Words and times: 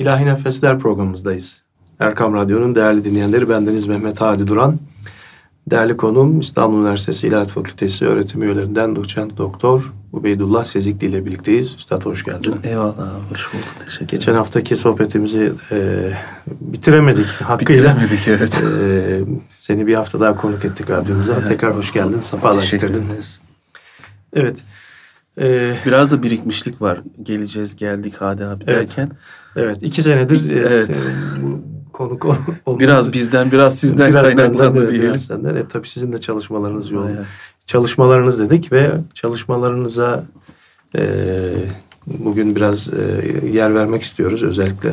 İlahi 0.00 0.26
Nefesler 0.26 0.78
programımızdayız. 0.78 1.62
Erkam 1.98 2.34
Radyo'nun 2.34 2.74
değerli 2.74 3.04
dinleyenleri 3.04 3.48
bendeniz 3.48 3.86
Mehmet 3.86 4.20
Hadi 4.20 4.46
Duran. 4.46 4.76
Değerli 5.70 5.96
konuğum 5.96 6.40
İstanbul 6.40 6.78
Üniversitesi 6.80 7.26
İlahiyat 7.26 7.50
Fakültesi 7.50 8.06
öğretim 8.06 8.42
üyelerinden 8.42 8.96
doçent 8.96 9.36
doktor 9.36 9.92
Ubeydullah 10.12 10.64
Sezikli 10.64 11.06
ile 11.06 11.26
birlikteyiz. 11.26 11.74
Üstad 11.74 12.04
hoş 12.04 12.24
geldin. 12.24 12.54
Eyvallah 12.64 13.10
hoş 13.30 13.52
bulduk 13.54 13.64
teşekkür 13.78 14.06
ederim. 14.06 14.08
Geçen 14.18 14.34
haftaki 14.34 14.76
sohbetimizi 14.76 15.52
e, 15.72 16.10
bitiremedik 16.60 17.26
hakkıyla. 17.26 17.82
Bitiremedik 17.96 18.28
evet. 18.28 18.64
E, 18.82 19.20
seni 19.50 19.86
bir 19.86 19.94
hafta 19.94 20.20
daha 20.20 20.36
konuk 20.36 20.64
ettik 20.64 20.90
radyomuza. 20.90 21.32
Evet. 21.38 21.48
Tekrar 21.48 21.76
hoş 21.76 21.92
geldin. 21.92 22.20
Safalar 22.20 22.68
getirdin. 22.70 23.04
Evet. 24.32 24.58
E, 25.40 25.74
Biraz 25.86 26.10
da 26.12 26.22
birikmişlik 26.22 26.82
var. 26.82 27.00
Geleceğiz 27.22 27.76
geldik 27.76 28.14
Hadi 28.18 28.44
abi 28.44 28.64
Evet. 28.66 28.88
derken. 28.88 29.10
Evet 29.56 29.82
iki 29.82 30.02
senedir 30.02 30.50
e, 30.50 30.58
Evet. 30.58 30.90
e, 30.90 30.94
bu 31.42 31.60
konuk 31.92 32.24
ol, 32.24 32.34
olmanız- 32.66 32.80
Biraz 32.80 33.12
bizden 33.12 33.52
biraz 33.52 33.78
sizden 33.78 34.10
Biraz 34.10 34.22
kaynaklandı 34.22 34.78
evet, 34.80 34.90
diyelim. 34.90 35.10
biraz 35.10 35.24
senden. 35.24 35.54
E, 35.56 35.68
tabii 35.68 35.88
sizin 35.88 36.12
de 36.12 36.20
çalışmalarınız 36.20 36.90
yoğun. 36.90 37.06
Bayağı. 37.06 37.26
Çalışmalarınız 37.66 38.38
dedik 38.38 38.72
ve 38.72 38.90
çalışmalarınıza 39.14 40.24
e, 40.98 41.02
bugün 42.06 42.56
biraz 42.56 42.88
e, 42.94 43.22
yer 43.52 43.74
vermek 43.74 44.02
istiyoruz. 44.02 44.42
Özellikle 44.42 44.92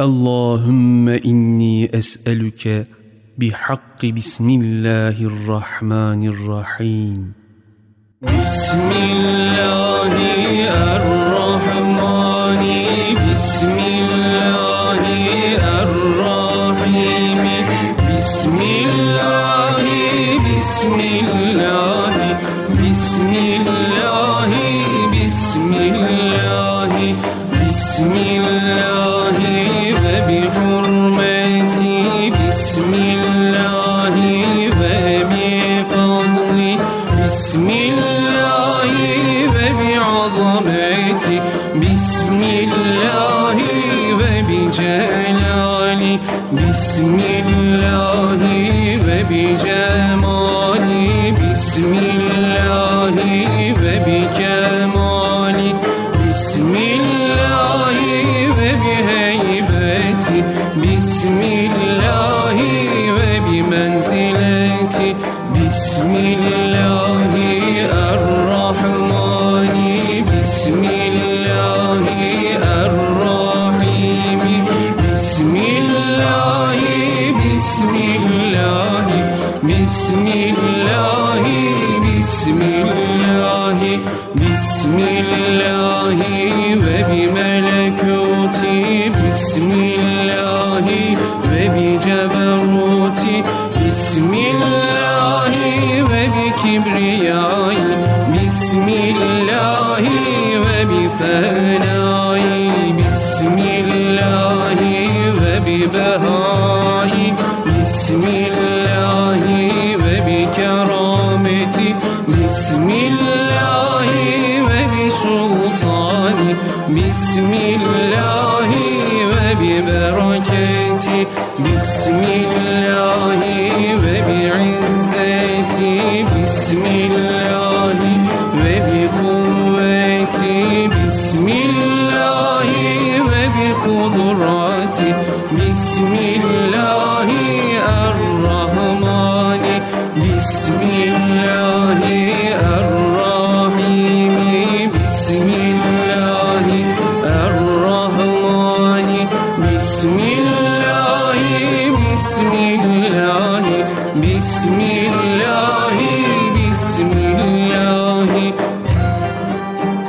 اللهم 0.02 1.10
إني 1.10 2.00
أسألك 2.00 2.88
بحق 3.38 4.06
بسم 4.06 4.50
الله 4.50 5.18
الرحمن 5.22 6.28
الرحيم. 6.28 7.34
بسم 8.22 8.90
الله 8.92 10.12
الرحمن 10.42 11.31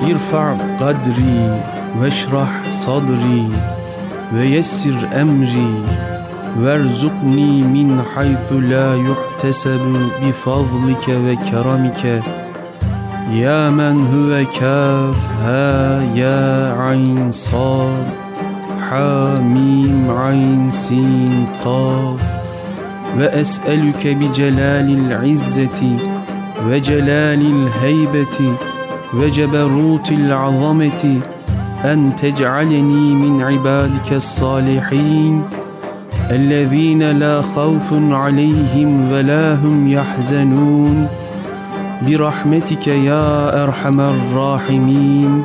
ارفع 0.03 0.53
قدري 0.79 1.61
واشرح 1.99 2.71
صدري 2.71 3.49
ويسر 4.35 5.07
أمري 5.21 5.83
وارزقني 6.61 7.61
من 7.61 8.01
حيث 8.15 8.53
لا 8.53 8.95
يحتسب 8.95 9.81
بفضلك 10.23 11.09
وكرمك 11.09 12.23
يا 13.33 13.69
من 13.69 13.97
هو 14.13 14.45
كاف 14.59 15.17
ها 15.43 16.01
يا 16.15 16.73
عين 16.81 17.31
صاد 17.31 18.05
حاميم 18.89 20.11
عين 20.11 20.71
سين 20.71 21.45
قاف 21.65 22.21
وأسألك 23.17 24.07
بجلال 24.07 24.97
العزة 24.99 25.97
وجلال 26.67 27.41
الهيبة 27.41 28.55
وجبروت 29.14 30.12
العظمة 30.12 31.20
أن 31.84 32.16
تجعلني 32.16 33.14
من 33.14 33.42
عبادك 33.42 34.12
الصالحين 34.12 35.42
الذين 36.30 37.10
لا 37.18 37.42
خوف 37.42 37.92
عليهم 37.92 39.12
ولا 39.12 39.54
هم 39.54 39.88
يحزنون. 39.88 41.08
برحمتك 42.06 42.87
يا 42.87 43.64
أرحم 43.64 44.00
الراحمين. 44.00 45.42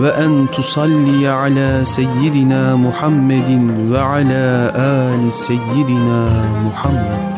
وأن 0.00 0.46
تصلي 0.56 1.28
على 1.28 1.80
سيدنا 1.84 2.76
محمد 2.76 3.50
وعلى 3.90 4.72
آل 4.76 5.32
سيدنا 5.32 6.28
محمد. 6.66 7.31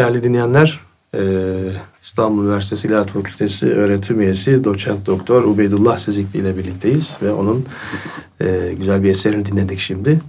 Değerli 0.00 0.22
dinleyenler 0.22 0.80
e, 1.14 1.20
İstanbul 2.02 2.44
Üniversitesi 2.44 2.86
İlahiyat 2.86 3.10
Fakültesi 3.10 3.66
öğretim 3.66 4.20
üyesi 4.20 4.64
doçent 4.64 5.06
doktor 5.06 5.44
Ubeydullah 5.44 5.96
Sizikli 5.96 6.38
ile 6.38 6.56
birlikteyiz 6.56 7.16
ve 7.22 7.32
onun 7.32 7.64
e, 8.40 8.74
güzel 8.78 9.02
bir 9.02 9.10
eserini 9.10 9.46
dinledik 9.46 9.78
şimdi. 9.78 10.20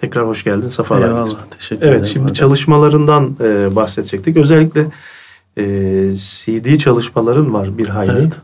Tekrar 0.00 0.26
hoş 0.26 0.44
geldin, 0.44 0.68
sefalar 0.68 1.00
getirdin. 1.00 1.16
Eyvallah. 1.16 1.46
Teşekkür 1.50 1.82
ederim. 1.82 1.94
Evet, 1.98 2.06
şimdi 2.06 2.24
hocam. 2.24 2.34
çalışmalarından 2.34 3.36
e, 3.40 3.76
bahsedecektik. 3.76 4.36
Özellikle 4.36 4.86
CD 6.14 6.76
çalışmaların 6.76 7.54
var 7.54 7.78
bir 7.78 7.88
hayli. 7.88 8.12
Evet. 8.12 8.40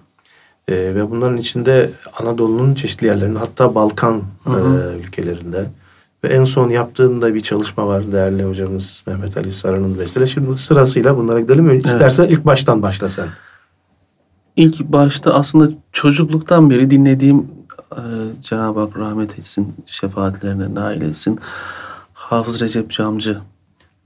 E, 0.68 0.74
ve 0.94 1.10
bunların 1.10 1.36
içinde 1.36 1.90
Anadolu'nun 2.18 2.74
çeşitli 2.74 3.06
yerlerinde 3.06 3.38
hatta 3.38 3.74
Balkan 3.74 4.22
Hı 4.44 4.50
hı. 4.50 4.94
e, 4.96 4.98
ülkelerinde 4.98 5.64
ve 6.24 6.28
en 6.28 6.44
son 6.44 6.70
yaptığında 6.70 7.34
bir 7.34 7.40
çalışma 7.40 7.86
var 7.86 8.12
değerli 8.12 8.44
hocamız 8.44 9.02
Mehmet 9.06 9.36
Ali 9.36 9.52
Sarı'nın 9.52 9.98
bestele. 9.98 10.26
Şimdi 10.26 10.56
sırasıyla 10.56 11.16
bunlara 11.16 11.40
gidelim. 11.40 11.68
Önce 11.68 11.88
İstersen 11.88 12.24
ilk 12.24 12.44
baştan 12.46 12.82
başla 12.82 13.08
sen. 13.08 13.28
İlk 14.56 14.80
başta 14.80 15.34
aslında 15.34 15.72
çocukluktan 15.92 16.70
beri 16.70 16.90
dinlediğim 16.90 17.46
e, 17.92 18.00
Cenab-ı 18.40 18.80
Hak 18.80 18.96
rahmet 18.98 19.38
etsin, 19.38 19.74
şefaatlerine 19.86 20.74
nail 20.74 21.00
etsin. 21.02 21.40
Hafız 22.12 22.60
Recep 22.60 22.90
Camcı 22.90 23.38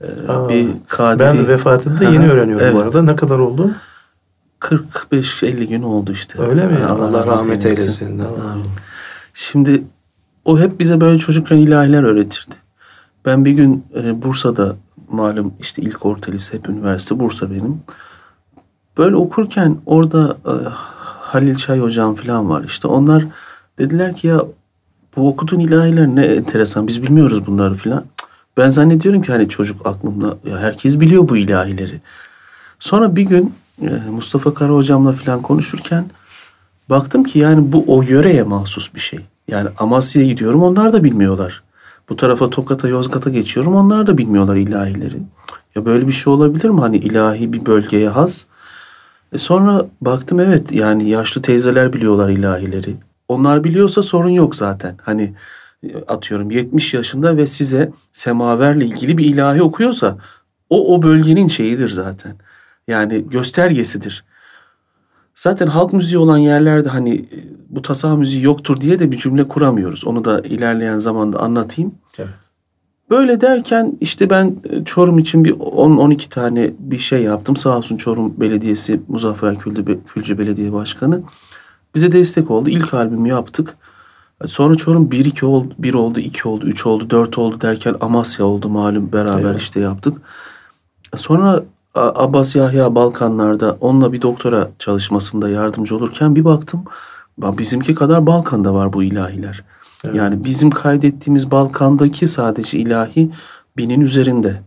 e, 0.01 0.05
Aa, 0.27 0.49
bir 0.49 0.67
kaderi. 0.87 1.37
Ben 1.37 1.47
vefatını 1.47 1.99
da 1.99 2.05
Hı 2.05 2.09
hı. 2.09 2.13
yeni 2.13 2.31
öğreniyorum 2.31 2.65
bu 2.65 2.79
Evet. 2.79 2.87
arada. 2.87 3.01
Ne 3.01 3.15
kadar 3.15 3.39
oldu? 3.39 3.71
45-50 4.61 5.63
gün 5.63 5.83
oldu 5.83 6.11
işte. 6.11 6.41
Öyle 6.41 6.67
mi? 6.67 6.77
Ha, 6.77 6.93
Allah, 6.93 7.27
rahmet 7.27 7.65
eylesin. 7.65 8.19
Allah. 8.19 8.57
Şimdi 9.33 9.83
o 10.47 10.59
hep 10.59 10.79
bize 10.79 11.01
böyle 11.01 11.19
çocukken 11.19 11.57
ilahiler 11.57 12.03
öğretirdi. 12.03 12.55
Ben 13.25 13.45
bir 13.45 13.51
gün 13.51 13.85
e, 13.95 14.23
Bursa'da 14.23 14.75
malum 15.11 15.53
işte 15.59 15.81
ilk 15.81 16.05
orta 16.05 16.31
lise 16.31 16.57
hep 16.57 16.69
üniversite 16.69 17.19
Bursa 17.19 17.51
benim. 17.51 17.81
Böyle 18.97 19.15
okurken 19.15 19.77
orada 19.85 20.37
e, 20.45 20.53
Halil 21.21 21.55
Çay 21.55 21.79
hocam 21.79 22.15
falan 22.15 22.49
var 22.49 22.63
işte. 22.63 22.87
Onlar 22.87 23.25
dediler 23.77 24.15
ki 24.15 24.27
ya 24.27 24.41
bu 25.15 25.27
okuduğun 25.29 25.59
ilahiler 25.59 26.07
ne 26.07 26.25
enteresan 26.25 26.87
biz 26.87 27.03
bilmiyoruz 27.03 27.47
bunları 27.47 27.73
falan. 27.73 28.05
Ben 28.57 28.69
zannediyorum 28.69 29.21
ki 29.21 29.31
hani 29.31 29.49
çocuk 29.49 29.87
aklımda 29.87 30.37
ya 30.49 30.57
herkes 30.57 30.99
biliyor 30.99 31.29
bu 31.29 31.37
ilahileri. 31.37 32.01
Sonra 32.79 33.15
bir 33.15 33.23
gün 33.23 33.53
e, 33.81 33.89
Mustafa 34.11 34.53
Kara 34.53 34.73
hocamla 34.73 35.11
falan 35.11 35.41
konuşurken 35.41 36.05
baktım 36.89 37.23
ki 37.23 37.39
yani 37.39 37.71
bu 37.71 37.83
o 37.87 38.01
yöreye 38.01 38.43
mahsus 38.43 38.95
bir 38.95 38.99
şey. 38.99 39.19
Yani 39.47 39.69
Amasya'ya 39.77 40.27
gidiyorum 40.27 40.63
onlar 40.63 40.93
da 40.93 41.03
bilmiyorlar. 41.03 41.63
Bu 42.09 42.15
tarafa 42.15 42.49
Tokat'a, 42.49 42.87
Yozgat'a 42.87 43.29
geçiyorum 43.29 43.75
onlar 43.75 44.07
da 44.07 44.17
bilmiyorlar 44.17 44.55
ilahileri. 44.55 45.17
Ya 45.75 45.85
böyle 45.85 46.07
bir 46.07 46.11
şey 46.11 46.33
olabilir 46.33 46.69
mi? 46.69 46.79
Hani 46.79 46.97
ilahi 46.97 47.53
bir 47.53 47.65
bölgeye 47.65 48.09
has. 48.09 48.45
E 49.33 49.37
sonra 49.37 49.85
baktım 50.01 50.39
evet 50.39 50.71
yani 50.71 51.09
yaşlı 51.09 51.41
teyzeler 51.41 51.93
biliyorlar 51.93 52.29
ilahileri. 52.29 52.95
Onlar 53.27 53.63
biliyorsa 53.63 54.03
sorun 54.03 54.29
yok 54.29 54.55
zaten. 54.55 54.95
Hani 55.01 55.33
e, 55.83 55.95
atıyorum 56.07 56.51
70 56.51 56.93
yaşında 56.93 57.37
ve 57.37 57.47
size 57.47 57.91
semaverle 58.11 58.85
ilgili 58.85 59.17
bir 59.17 59.25
ilahi 59.25 59.61
okuyorsa 59.63 60.17
o 60.69 60.95
o 60.95 61.01
bölgenin 61.01 61.47
şeyidir 61.47 61.89
zaten. 61.89 62.35
Yani 62.87 63.29
göstergesidir. 63.29 64.23
Zaten 65.37 65.67
halk 65.67 65.93
müziği 65.93 66.17
olan 66.17 66.37
yerlerde 66.37 66.89
hani 66.89 67.15
e, 67.15 67.37
bu 67.69 67.81
tasavvuf 67.81 68.19
müziği 68.19 68.43
yoktur 68.43 68.81
diye 68.81 68.99
de 68.99 69.11
bir 69.11 69.17
cümle 69.17 69.47
kuramıyoruz. 69.47 70.05
Onu 70.05 70.25
da 70.25 70.39
ilerleyen 70.41 70.97
zamanda 70.97 71.39
anlatayım. 71.39 71.95
Evet. 72.19 72.29
Böyle 73.09 73.41
derken 73.41 73.97
işte 74.01 74.29
ben 74.29 74.55
e, 74.69 74.83
Çorum 74.83 75.19
için 75.19 75.45
bir 75.45 75.51
10-12 75.51 76.29
tane 76.29 76.71
bir 76.79 76.99
şey 76.99 77.23
yaptım. 77.23 77.55
Sağ 77.55 77.77
olsun 77.77 77.97
Çorum 77.97 78.39
Belediyesi 78.39 79.01
Muzaffer 79.07 79.59
Külcü, 79.59 79.99
Külcü 80.07 80.37
Belediye 80.37 80.73
Başkanı 80.73 81.21
bize 81.95 82.11
destek 82.11 82.51
oldu. 82.51 82.69
İlk 82.69 82.93
albümü 82.93 83.29
yaptık. 83.29 83.77
Sonra 84.45 84.75
Çorum 84.75 85.09
1-2 85.09 85.45
oldu, 85.45 85.73
1 85.77 85.93
oldu, 85.93 86.19
2 86.19 86.47
oldu, 86.47 86.65
3 86.65 86.85
oldu, 86.85 87.09
4 87.09 87.37
oldu 87.37 87.61
derken 87.61 87.95
Amasya 88.01 88.45
oldu 88.45 88.69
malum 88.69 89.11
beraber 89.11 89.51
Evet. 89.51 89.61
işte 89.61 89.79
yaptık. 89.79 90.17
Sonra 91.15 91.63
Abbas 91.99 92.55
Yahya 92.55 92.95
Balkanlar'da 92.95 93.77
onunla 93.81 94.13
bir 94.13 94.21
doktora 94.21 94.69
çalışmasında 94.79 95.49
yardımcı 95.49 95.95
olurken 95.95 96.35
bir 96.35 96.45
baktım. 96.45 96.83
"Ba- 97.41 97.57
Bizimki 97.57 97.95
kadar 97.95 98.25
Balkan'da 98.27 98.73
var 98.73 98.93
bu 98.93 99.03
ilahiler. 99.03 99.63
Evet. 100.03 100.15
Yani 100.15 100.43
bizim 100.43 100.69
kaydettiğimiz 100.69 101.51
Balkan'daki 101.51 102.27
sadece 102.27 102.77
ilahi 102.77 103.31
binin 103.77 104.01
üzerinde. 104.01 104.61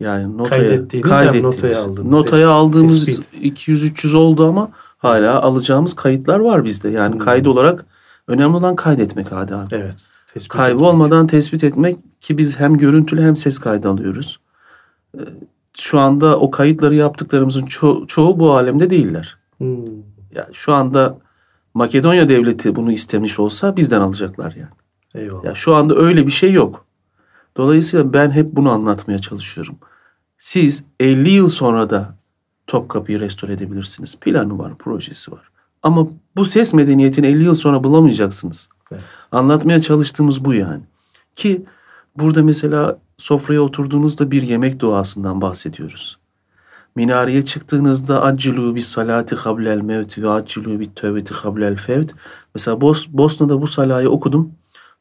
Yani 0.00 0.38
notaya 0.38 0.68
Kaydettiğiniz 0.68 1.10
hem 1.10 1.42
notaya 1.42 1.78
aldığınız, 1.82 2.10
Notaya 2.10 2.50
aldığımız 2.50 3.04
tespit. 3.06 3.28
200-300 3.42 4.14
oldu 4.16 4.48
ama 4.48 4.68
hala 4.98 5.42
alacağımız 5.42 5.94
kayıtlar 5.94 6.40
var 6.40 6.64
bizde. 6.64 6.88
Yani 6.88 7.12
Hmm. 7.14 7.20
kayıt 7.20 7.46
olarak 7.46 7.84
önemli 8.28 8.56
olan 8.56 8.76
kaydetmek 8.76 9.32
Hadi 9.32 9.54
abi. 9.54 9.74
Evet. 9.74 9.94
Tespit 10.34 10.52
Kaybolmadan 10.52 11.26
tespit 11.26 11.64
etmek 11.64 11.96
ki 12.20 12.38
biz 12.38 12.60
hem 12.60 12.76
görüntülü 12.76 13.22
hem 13.22 13.36
ses 13.36 13.58
kaydı 13.58 13.88
alıyoruz. 13.88 14.40
Şu 15.80 15.98
anda 15.98 16.38
o 16.38 16.50
kayıtları 16.50 16.94
yaptıklarımızın 16.94 17.66
ço- 17.66 18.06
çoğu 18.06 18.38
bu 18.38 18.56
alemde 18.56 18.90
değiller. 18.90 19.38
Hmm. 19.58 19.86
Yani 20.34 20.54
şu 20.54 20.74
anda 20.74 21.18
Makedonya 21.74 22.28
devleti 22.28 22.76
bunu 22.76 22.92
istemiş 22.92 23.38
olsa 23.38 23.76
bizden 23.76 24.00
alacaklar 24.00 24.52
yani. 24.56 24.70
Eyvallah. 25.14 25.44
Ya 25.44 25.54
şu 25.54 25.74
anda 25.74 25.96
öyle 25.96 26.26
bir 26.26 26.32
şey 26.32 26.52
yok. 26.52 26.86
Dolayısıyla 27.56 28.12
ben 28.12 28.30
hep 28.30 28.52
bunu 28.52 28.70
anlatmaya 28.70 29.18
çalışıyorum. 29.18 29.78
Siz 30.38 30.84
50 31.00 31.30
yıl 31.30 31.48
sonra 31.48 31.90
da 31.90 32.14
Topkapı'yı 32.66 33.20
restore 33.20 33.52
edebilirsiniz. 33.52 34.16
Planı 34.20 34.58
var, 34.58 34.78
projesi 34.78 35.32
var. 35.32 35.50
Ama 35.82 36.08
bu 36.36 36.44
ses 36.44 36.74
medeniyetini 36.74 37.26
50 37.26 37.44
yıl 37.44 37.54
sonra 37.54 37.84
bulamayacaksınız. 37.84 38.68
Evet. 38.92 39.02
Anlatmaya 39.32 39.82
çalıştığımız 39.82 40.44
bu 40.44 40.54
yani. 40.54 40.82
Ki 41.36 41.64
burada 42.16 42.42
mesela 42.42 42.98
sofraya 43.18 43.60
oturduğunuzda 43.60 44.30
bir 44.30 44.42
yemek 44.42 44.80
duasından 44.80 45.40
bahsediyoruz. 45.40 46.18
Minareye 46.96 47.42
çıktığınızda 47.42 48.22
accilu 48.22 48.74
bis 48.74 48.88
salati 48.88 49.36
kablel 49.36 49.80
mevti 49.80 50.22
ve 50.22 50.30
accilu 50.30 50.80
bit 50.80 50.96
tövbeti 50.96 51.34
kablel 51.34 51.76
fevt. 51.76 52.14
Mesela 52.54 52.80
Bos, 52.80 53.06
Bosna'da 53.08 53.62
bu 53.62 53.66
salayı 53.66 54.10
okudum. 54.10 54.52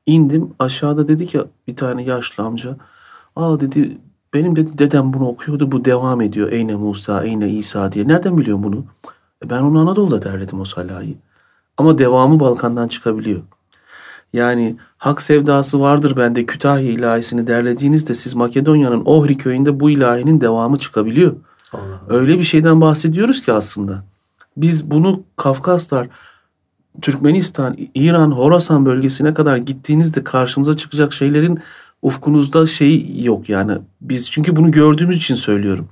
İndim 0.06 0.54
aşağıda 0.60 1.08
dedi 1.08 1.28
ki 1.28 1.42
bir 1.68 1.76
tane 1.76 2.04
yaşlı 2.04 2.44
amca. 2.44 2.78
Aa 3.36 3.60
dedi 3.60 3.98
benim 4.34 4.56
dedi 4.56 4.78
dedem 4.78 5.14
bunu 5.14 5.28
okuyordu 5.28 5.72
bu 5.72 5.86
devam 5.86 6.22
ediyor. 6.22 6.52
Eyne 6.52 6.76
Musa, 6.76 7.24
Eyne 7.24 7.50
İsa 7.50 7.92
diye. 7.92 8.08
Nereden 8.08 8.38
biliyorum 8.38 8.64
bunu? 8.64 8.86
E 9.46 9.50
ben 9.50 9.62
onu 9.62 9.80
Anadolu'da 9.80 10.22
derledim 10.22 10.60
o 10.60 10.66
salayı. 10.66 11.16
Ama 11.78 11.98
devamı 11.98 12.40
Balkan'dan 12.40 12.88
çıkabiliyor. 12.88 13.42
Yani 14.34 14.76
hak 14.98 15.22
sevdası 15.22 15.80
vardır 15.80 16.18
bende 16.18 16.46
Kütahya 16.46 16.92
ilahisini 16.92 17.48
derlediğinizde 17.48 18.14
siz 18.14 18.36
Makedonya'nın 18.36 19.02
Ohri 19.06 19.38
köyünde 19.38 19.80
bu 19.80 19.90
ilahinin 19.90 20.42
devamı 20.42 20.80
çıkabiliyor. 20.80 21.36
Allah. 21.74 22.02
Öyle 22.10 22.40
bir 22.40 22.44
şeyden 22.44 22.82
bahsediyoruz 22.82 23.42
ki 23.42 23.54
aslında. 23.54 24.04
Biz 24.58 24.92
bunu 24.92 25.24
Kafkaslar, 25.36 26.08
Türkmenistan, 27.02 27.78
İran, 27.96 28.32
Horasan 28.32 28.86
bölgesine 28.86 29.34
kadar 29.34 29.58
gittiğinizde 29.58 30.24
karşınıza 30.24 30.78
çıkacak 30.78 31.14
şeylerin 31.14 31.60
ufkunuzda 32.02 32.68
şey 32.68 33.24
yok 33.24 33.50
yani. 33.50 33.74
Biz 34.02 34.32
çünkü 34.32 34.56
bunu 34.56 34.72
gördüğümüz 34.72 35.18
için 35.18 35.36
söylüyorum. 35.36 35.90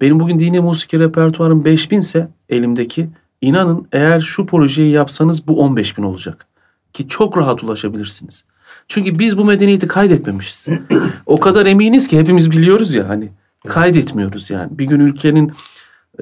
Benim 0.00 0.20
bugün 0.20 0.38
dini 0.38 0.60
musiki 0.60 0.98
repertuarım 0.98 1.64
5000 1.64 2.00
ise 2.00 2.28
elimdeki 2.48 3.10
inanın 3.40 3.88
eğer 3.92 4.20
şu 4.20 4.46
projeyi 4.46 4.92
yapsanız 4.92 5.48
bu 5.48 5.60
15 5.60 5.98
bin 5.98 6.02
olacak. 6.02 6.46
Ki 6.94 7.08
çok 7.08 7.36
rahat 7.36 7.64
ulaşabilirsiniz. 7.64 8.44
Çünkü 8.88 9.18
biz 9.18 9.38
bu 9.38 9.44
medeniyeti 9.44 9.86
kaydetmemişiz. 9.86 10.68
o 11.26 11.40
kadar 11.40 11.66
eminiz 11.66 12.08
ki 12.08 12.18
hepimiz 12.18 12.50
biliyoruz 12.50 12.94
ya 12.94 13.08
hani 13.08 13.32
kaydetmiyoruz 13.68 14.50
yani. 14.50 14.78
Bir 14.78 14.84
gün 14.84 15.00
ülkenin 15.00 15.52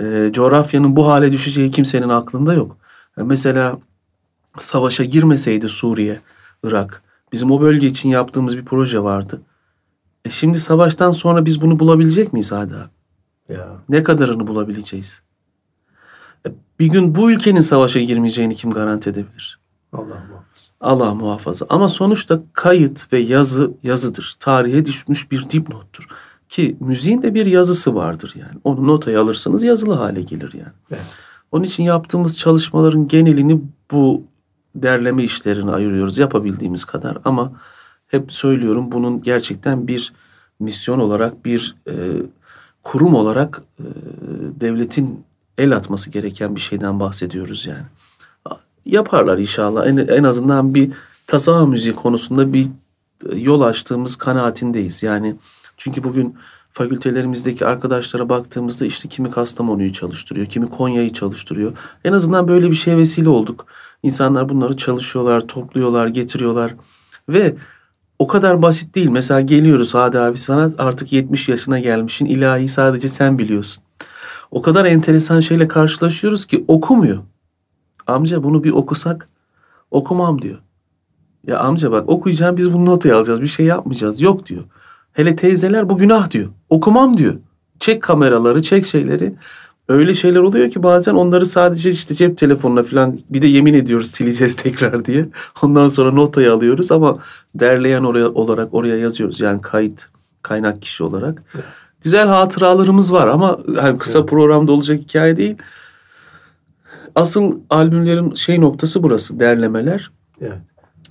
e, 0.01 0.31
coğrafyanın 0.33 0.97
bu 0.97 1.09
hale 1.09 1.33
düşeceği 1.33 1.71
kimsenin 1.71 2.09
aklında 2.09 2.55
yok. 2.55 2.77
Yani 3.17 3.29
mesela 3.29 3.79
savaşa 4.59 5.05
girmeseydi 5.05 5.69
Suriye, 5.69 6.21
Irak, 6.63 7.03
bizim 7.33 7.51
o 7.51 7.61
bölge 7.61 7.87
için 7.87 8.09
yaptığımız 8.09 8.57
bir 8.57 8.65
proje 8.65 9.03
vardı. 9.03 9.43
E 10.25 10.31
şimdi 10.31 10.61
savaştan 10.61 11.13
sonra 11.13 11.45
biz 11.45 11.61
bunu 11.61 11.79
bulabilecek 11.79 12.33
miyiz 12.33 12.53
abi? 12.53 12.73
Ya. 13.49 13.69
Ne 13.89 14.03
kadarını 14.03 14.47
bulabileceğiz? 14.47 15.23
E, 16.47 16.53
bir 16.81 16.87
gün 16.87 17.15
bu 17.15 17.31
ülkenin 17.31 17.61
savaşa 17.61 18.01
girmeyeceğini 18.01 18.55
kim 18.55 18.71
garanti 18.71 19.11
edebilir? 19.11 19.61
Allah 19.93 20.05
muhafaza. 20.05 20.42
Allah 20.83 21.15
muhafaza. 21.15 21.67
Ama 21.69 21.89
sonuçta 21.89 22.41
kayıt 22.53 23.13
ve 23.13 23.19
yazı 23.19 23.71
yazıdır. 23.83 24.37
Tarihe 24.41 24.85
düşmüş 24.85 25.31
bir 25.31 25.51
dipnottur. 25.51 26.07
Ki 26.49 26.77
müziğin 26.81 27.23
de 27.23 27.35
bir 27.35 27.47
yazısı 27.47 27.95
vardır 27.95 28.35
yani. 28.39 28.61
Onu 28.65 28.87
notaya 28.87 29.21
alırsanız 29.21 29.63
yazılı 29.63 29.95
hale 29.95 30.23
gelir 30.23 30.53
yani. 30.53 30.73
Evet. 30.91 31.03
Onun 31.53 31.65
için 31.65 31.83
yaptığımız 31.83 32.39
çalışmaların 32.39 33.09
genelini 33.09 33.61
bu 33.91 34.23
derleme 34.75 35.25
işlerine 35.25 35.71
ayırıyoruz 35.71 36.19
yapabildiğimiz 36.19 36.85
kadar. 36.85 37.19
Ama 37.25 37.53
hep 38.07 38.33
söylüyorum 38.33 38.93
bunun 38.93 39.23
gerçekten 39.23 39.89
bir 39.89 40.13
misyon 40.61 40.99
olarak 40.99 41.45
bir 41.45 41.77
e, 41.89 41.95
kurum 42.83 43.15
olarak 43.15 43.63
e, 43.79 43.85
devletin 44.61 45.25
el 45.59 45.77
atması 45.77 46.11
gereken 46.11 46.57
bir 46.57 46.61
şeyden 46.61 47.01
bahsediyoruz 47.01 47.67
yani. 47.67 47.87
Yaparlar 48.85 49.39
inşallah. 49.39 49.87
En, 49.87 49.97
en 49.97 50.25
azından 50.25 50.75
bir 50.75 50.91
tasavvuf 51.27 51.69
müziği 51.69 51.95
konusunda 51.95 52.53
bir 52.53 52.67
e, 53.33 53.39
yol 53.39 53.61
açtığımız 53.61 54.17
kanaatindeyiz. 54.17 55.03
Yani 55.03 55.35
çünkü 55.77 56.05
bugün 56.05 56.37
fakültelerimizdeki 56.73 57.67
arkadaşlara 57.67 58.29
baktığımızda 58.29 58.85
işte 58.87 59.09
kimi 59.09 59.31
Kastamonu'yu 59.31 59.93
çalıştırıyor, 59.93 60.47
kimi 60.47 60.71
Konya'yı 60.71 61.13
çalıştırıyor. 61.13 61.73
En 62.05 62.13
azından 62.13 62.49
böyle 62.49 62.71
bir 62.71 62.77
şeye 62.77 62.97
vesile 62.97 63.29
olduk. 63.29 63.67
İnsanlar 64.03 64.49
bunları 64.49 64.77
çalışıyorlar, 64.77 65.41
topluyorlar, 65.41 66.07
getiriyorlar 66.07 66.75
ve 67.29 67.57
o 68.19 68.27
kadar 68.27 68.63
basit 68.63 68.95
değil. 68.95 69.09
Mesela 69.09 69.41
geliyoruz 69.41 69.95
Hadi 69.95 70.19
abi 70.19 70.39
sana 70.39 70.71
artık 70.79 71.13
70 71.13 71.49
yaşına 71.49 71.79
gelmişin 71.79 72.27
ilahi 72.27 72.69
sadece 72.69 73.09
sen 73.09 73.39
biliyorsun. 73.39 73.85
O 74.51 74.63
kadar 74.63 74.85
enteresan 74.85 75.41
şeyle 75.41 75.69
karşılaşıyoruz 75.69 76.47
ki 76.47 76.65
okumuyor. 76.69 77.19
Amca 78.13 78.43
bunu 78.43 78.65
bir 78.65 78.71
okusak 78.71 79.29
okumam 79.91 80.43
diyor. 80.43 80.59
Ya 81.47 81.59
amca 81.59 81.93
bak 81.93 82.09
okuyacağım 82.09 82.57
biz 82.57 82.73
bunu 82.73 82.85
notaya 82.87 83.17
alacağız 83.17 83.41
bir 83.41 83.47
şey 83.47 83.67
yapmayacağız. 83.67 84.21
Yok 84.21 84.47
diyor. 84.47 84.65
Hele 85.13 85.37
teyzeler 85.37 85.89
bu 85.89 85.97
günah 85.97 86.31
diyor. 86.31 86.49
Okumam 86.71 87.17
diyor. 87.17 87.35
Çek 87.79 88.03
kameraları 88.03 88.63
çek 88.63 88.87
şeyleri. 88.87 89.35
Öyle 89.89 90.15
şeyler 90.15 90.41
oluyor 90.41 90.71
ki 90.71 90.83
bazen 90.83 91.15
onları 91.15 91.47
sadece 91.47 91.91
işte 91.91 92.15
cep 92.15 92.39
telefonuna 92.39 92.83
falan 92.83 93.19
bir 93.31 93.43
de 93.43 93.47
yemin 93.47 93.75
ediyoruz 93.75 94.11
sileceğiz 94.11 94.57
tekrar 94.63 95.05
diye. 95.05 95.29
Ondan 95.63 95.89
sonra 95.89 96.13
notayı 96.13 96.53
alıyoruz 96.53 96.93
ama 96.93 97.19
derleyen 97.55 98.03
oraya 98.03 98.29
olarak 98.29 98.75
oraya 98.75 98.97
yazıyoruz. 98.97 99.41
Yani 99.41 99.61
kayıt 99.61 100.09
kaynak 100.43 100.83
kişi 100.83 101.05
olarak. 101.05 101.43
Güzel 102.03 102.29
hatıralarımız 102.29 103.13
var 103.13 103.29
ama 103.29 103.59
hani 103.81 103.99
kısa 103.99 104.19
Evet. 104.19 104.29
programda 104.29 104.73
olacak 104.73 105.01
hikaye 105.01 105.37
değil. 105.37 105.57
Asıl 107.15 107.59
albümlerin 107.71 108.35
şey 108.35 108.61
noktası 108.61 109.03
burası 109.03 109.41
derlemeler. 109.41 110.11
Evet. 110.41 110.59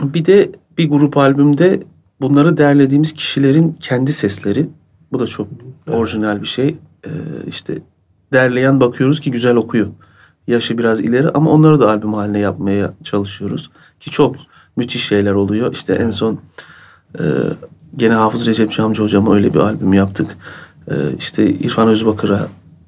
Bir 0.03 0.25
de 0.25 0.51
bir 0.77 0.89
grup 0.89 1.17
albümde 1.17 1.83
bunları 2.21 2.57
derlediğimiz 2.57 3.13
kişilerin 3.13 3.71
kendi 3.79 4.13
sesleri. 4.13 4.69
Bu 5.11 5.19
da 5.19 5.27
çok 5.27 5.47
orijinal 5.91 6.41
bir 6.41 6.47
şey. 6.47 6.77
Ee, 7.05 7.09
işte 7.47 7.79
derleyen 8.33 8.79
bakıyoruz 8.79 9.19
ki 9.19 9.31
güzel 9.31 9.55
okuyor. 9.55 9.87
Yaşı 10.47 10.77
biraz 10.77 10.99
ileri 10.99 11.29
ama 11.29 11.51
onları 11.51 11.79
da 11.79 11.89
albüm 11.89 12.13
haline 12.13 12.39
yapmaya 12.39 12.93
çalışıyoruz. 13.03 13.71
Ki 13.99 14.11
çok 14.11 14.35
müthiş 14.75 15.07
şeyler 15.07 15.33
oluyor. 15.33 15.73
İşte 15.73 15.93
en 15.93 16.09
son 16.09 16.39
e, 17.19 17.23
gene 17.95 18.13
Hafız 18.13 18.47
Recep 18.47 18.71
Camcı 18.71 19.03
hocama 19.03 19.35
öyle 19.35 19.53
bir 19.53 19.59
albüm 19.59 19.93
yaptık. 19.93 20.37
E, 20.87 20.95
işte 21.17 21.49
İrfan 21.49 21.87
Özbakır'a, 21.87 22.47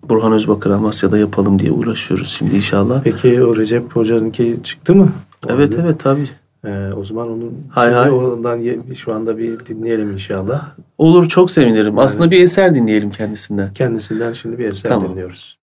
Burhan 0.09 0.31
Özbakır'a 0.31 0.75
Amasya'da 0.75 1.17
yapalım 1.17 1.59
diye 1.59 1.71
uğraşıyoruz 1.71 2.27
şimdi 2.27 2.55
inşallah. 2.55 3.03
Peki 3.03 3.43
o 3.43 3.55
Recep 3.57 3.95
Hoca'nınki 3.95 4.57
çıktı 4.63 4.95
mı? 4.95 5.09
O 5.47 5.53
Evet 5.53 5.75
evet 5.81 5.99
tabii. 5.99 6.29
Ee, 6.65 6.89
o 6.97 7.03
zaman 7.03 7.27
onun 7.27 7.53
Hay 7.69 7.91
hay. 7.91 8.11
ondan 8.11 8.61
şu 8.95 9.13
anda 9.13 9.37
bir 9.37 9.59
dinleyelim 9.65 10.11
inşallah. 10.11 10.69
Olur 10.97 11.27
çok 11.27 11.51
sevinirim. 11.51 11.99
Aslında 11.99 12.31
bir 12.31 12.41
eser 12.43 12.75
dinleyelim 12.75 13.09
kendisinden. 13.09 13.73
Kendisinden 13.73 14.33
şimdi 14.33 14.57
bir 14.57 14.65
eser 14.65 14.89
Tamam. 14.89 15.09
dinliyoruz. 15.09 15.57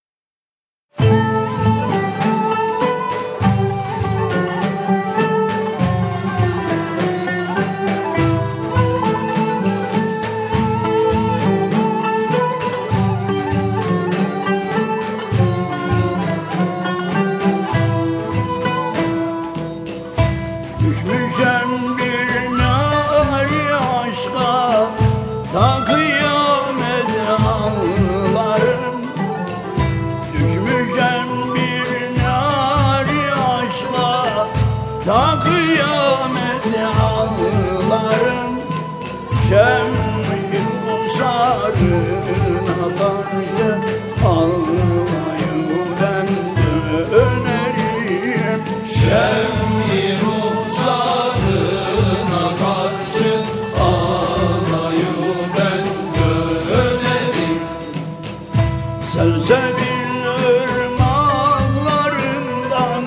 Selsebil 59.50 60.26
ırmaklarından 60.26 63.04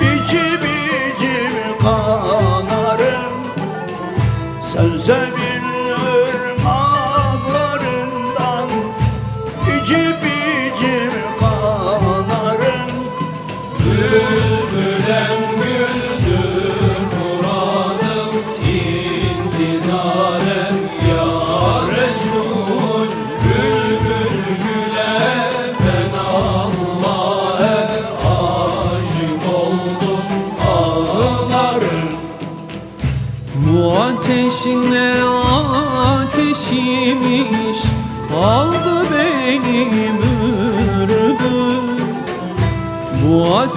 içip 0.00 0.62
içip 0.62 1.80
kanarım. 1.82 3.34
Selsebil 4.72 4.72
ırmaklarından 4.72 5.33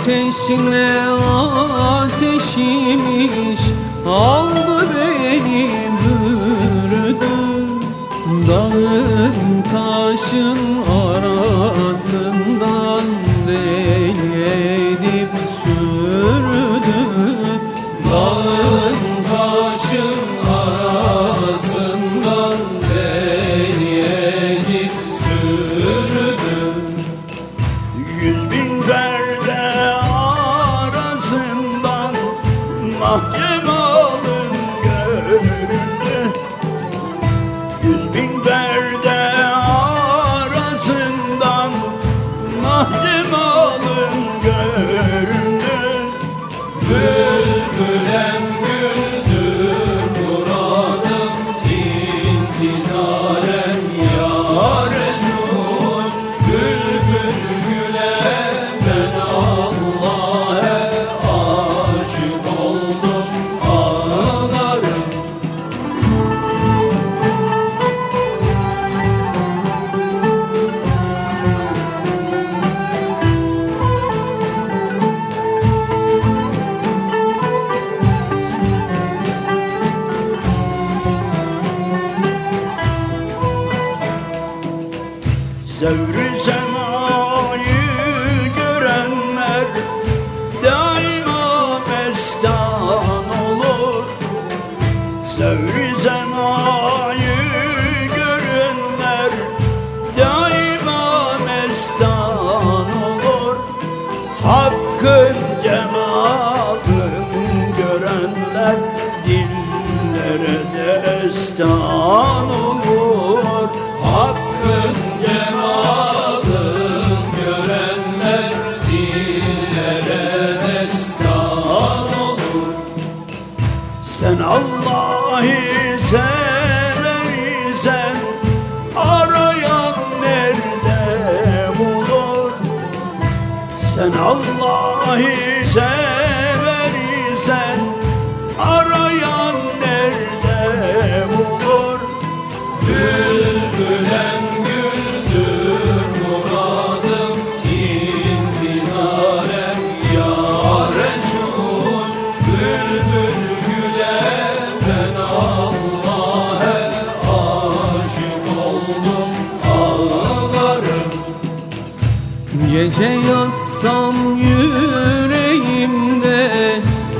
bu 0.08 0.12
ateş 0.12 0.50
ne 0.50 1.00
ateşimiş. 1.82 3.62
Aldı 4.06 4.47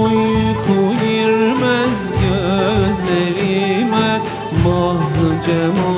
Uyku 0.04 0.80
girmez 1.04 2.00
gözlerime. 2.22 4.12
Mah 4.64 5.02
cemalin 5.46 5.97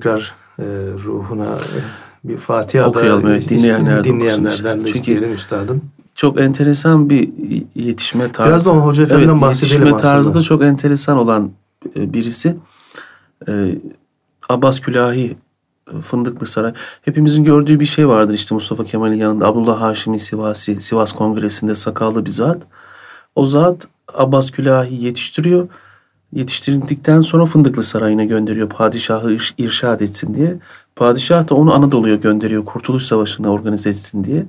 tekrar 0.00 0.34
e, 0.58 0.64
ruhuna 1.04 1.54
e, 1.54 1.78
bir 2.24 2.38
Fatiha 2.38 2.84
da 2.84 2.88
Okuyalım, 2.88 3.26
evet, 3.26 3.48
dinleyenler 3.48 4.04
de 4.04 4.08
dinleyenlerden 4.08 4.80
de. 4.80 4.84
Çünkü- 4.86 4.98
isteyelim 4.98 5.34
üstadım. 5.34 5.82
Çok 6.14 6.40
enteresan 6.40 7.10
bir 7.10 7.28
yetişme 7.74 8.32
tarzı. 8.32 8.50
Biraz 8.50 8.66
da 8.66 8.70
Hoca 8.70 9.02
Efendi'den 9.02 9.28
evet, 9.28 9.40
bahsedelim 9.40 9.70
Yetişme 9.70 9.96
aslında. 9.96 10.12
tarzı 10.12 10.34
da 10.34 10.42
çok 10.42 10.62
enteresan 10.62 11.18
olan 11.18 11.50
e, 11.96 12.12
birisi. 12.12 12.56
Ee, 13.48 13.78
Abbas 14.48 14.80
Külahi 14.80 15.36
e, 15.92 16.00
Fındıklı 16.00 16.46
Saray. 16.46 16.72
Hepimizin 17.02 17.44
gördüğü 17.44 17.80
bir 17.80 17.86
şey 17.86 18.08
vardır 18.08 18.34
işte 18.34 18.54
Mustafa 18.54 18.84
Kemal'in 18.84 19.16
yanında. 19.16 19.46
Abdullah 19.46 19.80
Haşimi 19.80 20.18
Sivasi, 20.18 20.82
Sivas 20.82 21.12
Kongresi'nde 21.12 21.74
sakallı 21.74 22.24
bir 22.24 22.30
zat. 22.30 22.62
O 23.34 23.46
zat 23.46 23.88
Abbas 24.14 24.50
Külahi 24.50 25.04
yetiştiriyor. 25.04 25.68
Yetiştirildikten 26.32 27.20
sonra 27.20 27.44
Fındıklı 27.44 27.82
Sarayı'na 27.82 28.24
gönderiyor 28.24 28.68
padişahı 28.68 29.32
iş- 29.32 29.54
irşad 29.58 30.00
etsin 30.00 30.34
diye. 30.34 30.56
Padişah 30.96 31.48
da 31.48 31.54
onu 31.54 31.74
Anadolu'ya 31.74 32.16
gönderiyor 32.16 32.64
Kurtuluş 32.64 33.02
Savaşı'nı 33.02 33.52
organize 33.52 33.90
etsin 33.90 34.24
diye. 34.24 34.46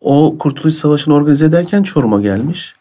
O 0.00 0.36
Kurtuluş 0.38 0.74
Savaşı'nı 0.74 1.14
organize 1.14 1.46
ederken 1.46 1.82
Çorum'a 1.82 2.20
gelmiş. 2.20 2.74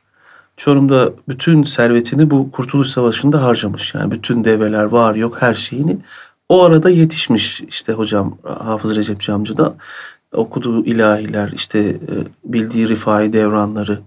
Çorum'da 0.58 1.14
bütün 1.28 1.64
servetini 1.64 2.32
bu 2.32 2.52
Kurtuluş 2.52 2.88
Savaşı'nda 2.88 3.44
harcamış. 3.44 3.94
Yani 3.96 4.12
bütün 4.12 4.44
develer 4.44 4.84
var 4.84 5.16
yok 5.16 5.38
her 5.40 5.54
şeyini. 5.54 5.98
O 6.50 6.64
arada 6.64 6.90
yetişmiş 6.90 7.62
işte 7.62 7.94
hocam 7.94 8.38
Hafız 8.44 8.96
Recep 8.96 9.20
Camcı 9.20 9.58
da 9.58 9.76
okuduğu 10.32 10.86
ilahiler 10.86 11.52
işte 11.56 11.80
e, 11.80 12.14
bildiği 12.46 12.88
rifai 12.88 13.34
devranları. 13.34 14.00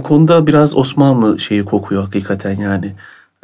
Bu 0.00 0.04
konuda 0.04 0.46
biraz 0.46 0.76
Osmanlı 0.76 1.38
şeyi 1.38 1.64
kokuyor 1.64 2.02
hakikaten 2.02 2.56
yani. 2.56 2.94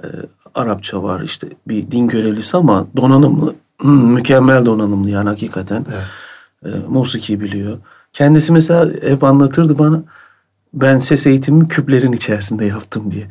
E, 0.02 0.06
Arapça 0.54 1.02
var 1.02 1.20
işte 1.20 1.48
bir 1.68 1.90
din 1.90 2.08
görevlisi 2.08 2.56
ama 2.56 2.86
donanımlı. 2.96 3.54
Hmm, 3.80 4.12
mükemmel 4.12 4.66
donanımlı 4.66 5.10
yani 5.10 5.28
hakikaten. 5.28 5.84
E, 6.64 6.68
musiki 6.88 7.40
biliyor. 7.40 7.78
Kendisi 8.12 8.52
mesela 8.52 8.90
hep 9.02 9.24
anlatırdı 9.24 9.78
bana. 9.78 10.02
Ben 10.74 10.98
ses 10.98 11.26
eğitimimi 11.26 11.68
küplerin 11.68 12.12
içerisinde 12.12 12.64
yaptım 12.64 13.10
diye. 13.10 13.26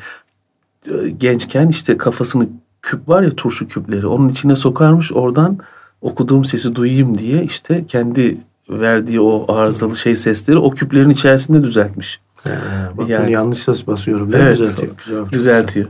E, 0.87 1.09
Gençken 1.09 1.67
işte 1.67 1.97
kafasını 1.97 2.47
küp 2.81 3.09
var 3.09 3.21
ya 3.21 3.31
turşu 3.31 3.67
küpleri 3.67 4.07
onun 4.07 4.29
içine 4.29 4.55
sokarmış 4.55 5.13
oradan 5.13 5.57
okuduğum 6.01 6.45
sesi 6.45 6.75
duyayım 6.75 7.17
diye 7.17 7.43
işte 7.43 7.85
kendi 7.87 8.37
verdiği 8.69 9.21
o 9.21 9.53
arızalı 9.53 9.95
şey 9.95 10.15
sesleri 10.15 10.57
o 10.57 10.71
küplerin 10.71 11.09
içerisinde 11.09 11.63
düzeltmiş. 11.63 12.19
Ee, 12.47 12.51
bak 12.97 13.09
Yani- 13.09 13.23
bunu 13.23 13.31
yanlış 13.31 13.57
ses 13.57 13.87
basıyorum. 13.87 14.31
Ne 14.31 14.37
Evet, 14.37 14.59
düzeltiyor. 14.59 14.95
Güzel, 14.97 15.29
düzeltiyor. 15.31 15.87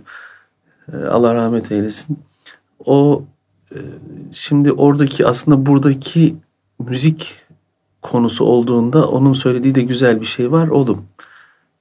Ee, 0.93 1.05
Allah 1.05 1.35
rahmet 1.35 1.71
eylesin. 1.71 2.19
O 2.85 3.23
e, 3.71 3.77
şimdi 4.31 4.71
oradaki 4.71 5.27
aslında 5.27 5.65
buradaki 5.65 6.35
müzik 6.79 7.35
konusu 8.01 8.45
olduğunda 8.45 9.07
onun 9.09 9.33
söylediği 9.33 9.75
de 9.75 9.81
güzel 9.81 10.21
bir 10.21 10.25
şey 10.25 10.51
var. 10.51 10.67
Oğlum 10.67 11.05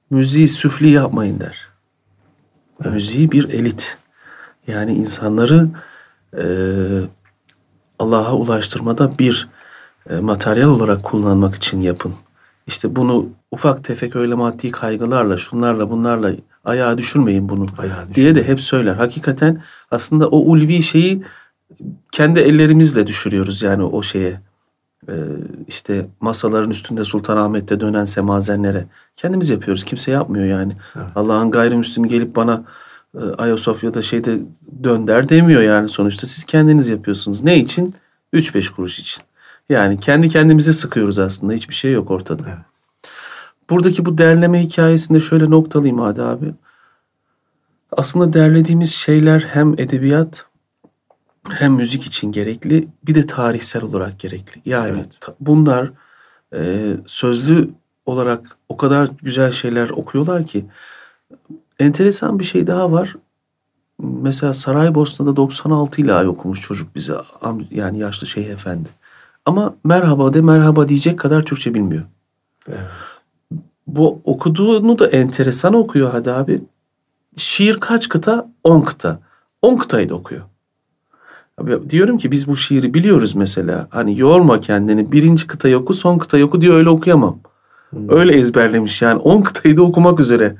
müziği 0.09 0.47
süfli 0.47 0.89
yapmayın 0.89 1.39
der. 1.39 1.67
Müziği 2.85 3.31
bir 3.31 3.49
elit. 3.49 3.97
Yani 4.67 4.93
insanları 4.93 5.67
e, 6.37 6.43
Allah'a 7.99 8.33
ulaştırmada 8.35 9.11
bir 9.19 9.47
e, 10.09 10.15
materyal 10.19 10.69
olarak 10.69 11.03
kullanmak 11.03 11.55
için 11.55 11.81
yapın. 11.81 12.13
İşte 12.67 12.95
bunu 12.95 13.29
ufak 13.51 13.83
tefek 13.83 14.15
öyle 14.15 14.35
maddi 14.35 14.71
kaygılarla, 14.71 15.37
şunlarla 15.37 15.89
bunlarla 15.89 16.31
ayağa 16.65 16.97
düşürmeyin 16.97 17.49
bunu 17.49 17.67
Ayağa 17.77 18.07
diye 18.15 18.35
de 18.35 18.47
hep 18.47 18.61
söyler. 18.61 18.95
Hakikaten 18.95 19.61
aslında 19.91 20.27
o 20.27 20.37
ulvi 20.37 20.83
şeyi 20.83 21.23
kendi 22.11 22.39
ellerimizle 22.39 23.07
düşürüyoruz 23.07 23.61
yani 23.61 23.83
o 23.83 24.03
şeye. 24.03 24.41
Ee, 25.09 25.13
işte 25.67 26.05
masaların 26.19 26.69
üstünde 26.69 27.03
Sultanahmet'te 27.03 27.79
dönen 27.79 28.05
semazenlere. 28.05 28.85
Kendimiz 29.15 29.49
yapıyoruz. 29.49 29.83
Kimse 29.83 30.11
yapmıyor 30.11 30.45
yani. 30.45 30.73
Allah'ın 31.15 31.51
gayrimüslimi 31.51 32.07
gelip 32.07 32.35
bana 32.35 32.63
e, 33.15 33.19
Ayasofya'da 33.37 34.01
şeyde 34.01 34.39
dön 34.83 35.07
der 35.07 35.29
demiyor 35.29 35.61
yani 35.61 35.89
sonuçta. 35.89 36.27
Siz 36.27 36.43
kendiniz 36.43 36.89
yapıyorsunuz. 36.89 37.43
Ne 37.43 37.59
için? 37.59 37.95
3-5 38.33 38.73
kuruş 38.75 38.99
için. 38.99 39.23
Yani 39.69 39.99
kendi 39.99 40.29
kendimizi 40.29 40.73
sıkıyoruz 40.73 41.19
aslında. 41.19 41.53
Hiçbir 41.53 41.73
şey 41.73 41.91
yok 41.91 42.11
ortada. 42.11 42.65
Buradaki 43.69 44.05
bu 44.05 44.17
derleme 44.17 44.61
hikayesinde 44.61 45.19
şöyle 45.19 45.49
noktalayayım 45.49 45.99
Hadi 45.99 46.21
abi. 46.21 46.53
Aslında 47.91 48.33
derlediğimiz 48.33 48.91
şeyler 48.91 49.39
hem 49.39 49.73
edebiyat 49.73 50.45
hem 51.49 51.73
müzik 51.73 52.03
için 52.03 52.31
gerekli 52.31 52.87
bir 53.07 53.15
de 53.15 53.27
tarihsel 53.27 53.83
olarak 53.83 54.19
gerekli. 54.19 54.61
Yani 54.65 54.97
Evet. 54.97 55.35
bunlar 55.39 55.91
e, 56.55 56.91
sözlü 57.05 57.69
olarak 58.05 58.57
o 58.69 58.77
kadar 58.77 59.09
güzel 59.21 59.51
şeyler 59.51 59.89
okuyorlar 59.89 60.45
ki 60.45 60.65
enteresan 61.79 62.39
bir 62.39 62.43
şey 62.43 62.67
daha 62.67 62.91
var. 62.91 63.15
Mesela 63.99 64.53
Saraybosna'da 64.53 65.35
96 65.35 66.01
ile 66.01 66.13
ay 66.13 66.27
okumuş 66.27 66.61
çocuk 66.61 66.95
bize 66.95 67.13
yani 67.71 67.99
yaşlı 67.99 68.27
şeyh 68.27 68.49
efendi. 68.49 68.89
Ama 69.45 69.75
merhaba 69.83 70.33
de 70.33 70.41
merhaba 70.41 70.89
diyecek 70.89 71.19
kadar 71.19 71.43
Türkçe 71.43 71.73
bilmiyor. 71.73 72.03
Evet. 72.69 72.79
Bu 73.87 74.21
okuduğunu 74.23 74.99
da 74.99 75.07
enteresan 75.07 75.73
okuyor 75.73 76.11
hadi 76.11 76.31
abi. 76.31 76.63
Şiir 77.37 77.79
kaç 77.79 78.09
kıta? 78.09 78.51
10 78.63 78.81
kıta. 78.81 79.19
10 79.61 79.77
kıtayı 79.77 80.09
da 80.09 80.15
okuyor. 80.15 80.41
Abi 81.57 81.89
diyorum 81.89 82.17
ki 82.17 82.31
biz 82.31 82.47
bu 82.47 82.55
şiiri 82.55 82.93
biliyoruz 82.93 83.35
mesela. 83.35 83.87
Hani 83.89 84.19
yorma 84.19 84.59
kendini. 84.59 85.11
Birinci 85.11 85.47
kıtayı 85.47 85.77
oku, 85.77 85.93
son 85.93 86.17
kıtayı 86.17 86.45
oku 86.45 86.61
diyor 86.61 86.75
öyle 86.75 86.89
okuyamam. 86.89 87.39
Öyle 88.09 88.33
ezberlemiş 88.33 89.01
yani. 89.01 89.19
10 89.19 89.41
kıtayı 89.41 89.77
da 89.77 89.81
okumak 89.81 90.19
üzere 90.19 90.55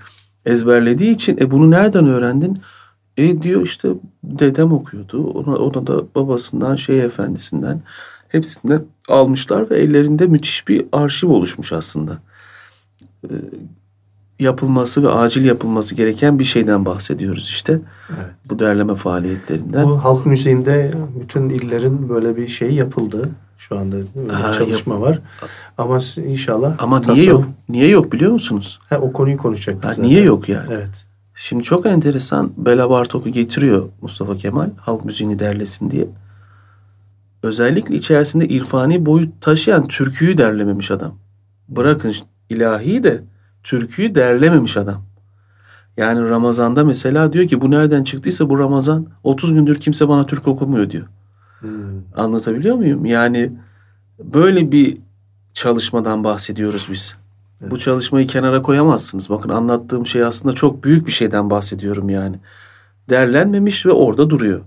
ezberlediği 0.45 1.12
için 1.12 1.38
e 1.38 1.52
bunu 1.52 1.71
nereden 1.71 2.08
öğrendin? 2.08 2.62
E 3.17 3.41
diyor 3.41 3.62
işte 3.62 3.89
dedem 4.24 4.71
okuyordu. 4.71 5.28
Ona, 5.28 5.56
ona 5.56 5.88
da 5.88 6.04
babasından, 6.15 6.76
şey 6.76 7.00
efendisinden 7.00 7.82
hepsinden 8.36 8.80
almışlar 9.10 9.69
ve 9.69 9.80
ellerinde 9.80 10.28
müthiş 10.28 10.67
bir 10.67 10.86
arşiv 10.91 11.30
oluşmuş 11.30 11.74
aslında. 11.74 12.17
E, 13.24 13.30
yapılması 14.39 15.04
ve 15.04 15.10
acil 15.10 15.45
yapılması 15.45 15.95
gereken 15.95 16.39
bir 16.39 16.43
şeyden 16.43 16.86
bahsediyoruz 16.86 17.48
işte. 17.50 17.80
Evet. 18.10 18.32
Bu 18.50 18.60
derleme 18.60 18.95
faaliyetlerinden. 18.95 19.86
Bu 19.86 20.04
halk 20.04 20.26
müziğinde 20.26 20.91
bütün 21.21 21.50
illerin 21.50 22.10
böyle 22.10 22.38
bir 22.38 22.48
şey 22.48 22.71
yapıldı. 22.71 23.30
Şu 23.58 23.80
anda 23.80 23.95
bir 24.00 24.30
Ha, 24.30 24.54
çalışma 24.54 25.02
var. 25.02 25.19
Ama 25.78 26.00
inşallah 26.26 26.76
Ama 26.80 27.00
niye 27.00 27.10
tasavvuf- 27.15 27.30
yok? 27.30 27.45
Niye 27.69 27.88
yok 27.89 28.12
biliyor 28.13 28.32
musunuz? 28.32 28.80
Ha, 28.89 28.98
o 28.98 29.13
konuyu 29.13 29.38
konuşacaktık 29.38 29.86
Ha, 29.86 29.89
zaten. 29.93 30.10
niye 30.10 30.21
yok 30.24 30.50
yani? 30.50 30.67
Evet. 30.71 31.06
Şimdi 31.36 31.63
çok 31.63 31.86
enteresan 31.86 32.52
Bela 32.58 32.89
Bartok'u 32.89 33.30
getiriyor 33.30 33.84
Mustafa 34.02 34.38
Kemal 34.38 34.69
halk 34.78 35.06
müziğini 35.06 35.39
derlesin 35.39 35.91
diye. 35.91 36.08
Özellikle 37.45 37.95
içerisinde 37.95 38.47
irfani 38.47 39.05
boyut 39.05 39.41
taşıyan 39.41 39.88
türküyü 39.88 40.38
derlememiş 40.38 40.91
adam. 40.91 41.17
Bırakın 41.69 42.15
ilahi 42.49 43.03
de 43.03 43.23
türküyü 43.63 44.15
derlememiş 44.15 44.77
adam. 44.77 45.03
Yani 45.97 46.29
Ramazan'da 46.29 46.84
mesela 46.84 47.34
diyor 47.34 47.47
ki 47.47 47.62
bu 47.62 47.71
nereden 47.71 48.03
çıktıysa 48.03 48.49
bu 48.49 48.60
Ramazan 48.60 49.08
30 49.23 49.53
gündür 49.53 49.79
kimse 49.79 50.10
bana 50.10 50.25
türkü 50.25 50.49
okumuyor 50.49 50.89
diyor. 50.89 51.05
Hmm. 51.60 51.69
Anlatabiliyor 52.15 52.75
muyum? 52.75 53.05
Yani 53.05 53.51
böyle 54.19 54.71
bir 54.71 54.97
çalışmadan 55.53 56.23
bahsediyoruz 56.23 56.88
biz. 56.91 57.17
Bu 57.62 57.77
çalışmayı 57.77 58.27
kenara 58.27 58.62
koyamazsınız. 58.62 59.29
Bakın 59.29 59.49
anlattığım 59.49 60.05
şey 60.05 60.23
aslında 60.23 60.55
çok 60.55 60.84
büyük 60.84 61.08
bir 61.08 61.12
şeyden 61.12 61.49
bahsediyorum 61.49 62.10
yani. 62.10 62.39
Derlenmemiş 63.10 63.86
ve 63.86 63.91
orada 63.91 64.29
duruyor. 64.29 64.62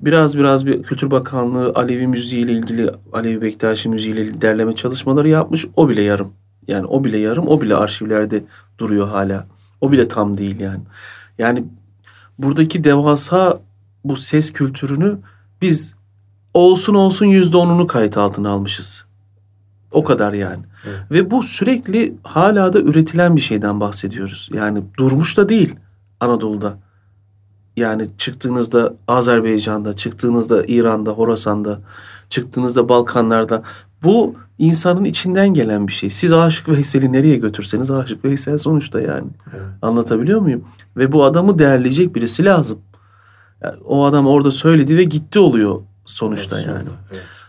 Biraz 0.00 0.38
biraz 0.38 0.66
bir 0.66 0.82
Kültür 0.82 1.10
Bakanlığı 1.10 1.72
Alevi 1.74 2.06
müziği 2.06 2.44
ile 2.44 2.52
ilgili 2.52 2.90
Alevi 3.12 3.42
Bektaşi 3.42 3.88
müziği 3.88 4.14
ile 4.14 4.22
ilgili 4.22 4.40
derleme 4.40 4.74
çalışmaları 4.74 5.28
yapmış. 5.28 5.66
O 5.76 5.88
bile 5.88 6.02
yarım. 6.02 6.32
Yani 6.68 6.86
o 6.86 7.04
bile 7.04 7.18
yarım, 7.18 7.48
o 7.48 7.60
bile 7.60 7.76
arşivlerde 7.76 8.44
duruyor 8.78 9.08
hala. 9.08 9.46
O 9.80 9.92
bile 9.92 10.08
tam 10.08 10.38
değil 10.38 10.60
yani. 10.60 10.80
Yani 11.38 11.64
buradaki 12.38 12.84
devasa 12.84 13.60
bu 14.04 14.16
ses 14.16 14.52
kültürünü 14.52 15.18
biz 15.62 15.94
olsun 16.54 16.94
olsun 16.94 17.26
yüzde 17.26 17.56
onunu 17.56 17.86
kayıt 17.86 18.16
altına 18.16 18.50
almışız. 18.50 19.04
O 19.92 20.04
kadar 20.04 20.32
yani. 20.32 20.62
Evet. 20.86 20.98
Ve 21.10 21.30
bu 21.30 21.42
sürekli 21.42 22.14
hala 22.22 22.72
da 22.72 22.80
üretilen 22.80 23.36
bir 23.36 23.40
şeyden 23.40 23.80
bahsediyoruz. 23.80 24.50
Yani 24.52 24.82
durmuş 24.98 25.36
da 25.36 25.48
değil 25.48 25.74
Anadolu'da. 26.20 26.78
Yani 27.76 28.08
çıktığınızda 28.18 28.94
Azerbaycan'da, 29.08 29.96
çıktığınızda 29.96 30.64
İran'da, 30.66 31.10
Horasan'da, 31.10 31.80
çıktığınızda 32.28 32.88
Balkanlar'da 32.88 33.62
bu 34.02 34.34
insanın 34.58 35.04
içinden 35.04 35.48
gelen 35.48 35.88
bir 35.88 35.92
şey. 35.92 36.10
Siz 36.10 36.32
Aşık 36.32 36.68
Veysel'i 36.68 37.12
nereye 37.12 37.36
götürseniz 37.36 37.90
Aşık 37.90 38.24
Veysel 38.24 38.58
sonuçta 38.58 39.00
yani. 39.00 39.28
Evet. 39.50 39.62
Anlatabiliyor 39.82 40.40
muyum? 40.40 40.64
Ve 40.96 41.12
bu 41.12 41.24
adamı 41.24 41.58
değerleyecek 41.58 42.14
birisi 42.14 42.44
lazım. 42.44 42.78
Yani 43.62 43.76
o 43.84 44.04
adam 44.04 44.26
orada 44.26 44.50
söyledi 44.50 44.96
ve 44.96 45.04
gitti 45.04 45.38
oluyor 45.38 45.80
sonuçta 46.04 46.56
Evet, 46.56 46.68
yani. 46.68 46.88
Evet. 47.12 47.45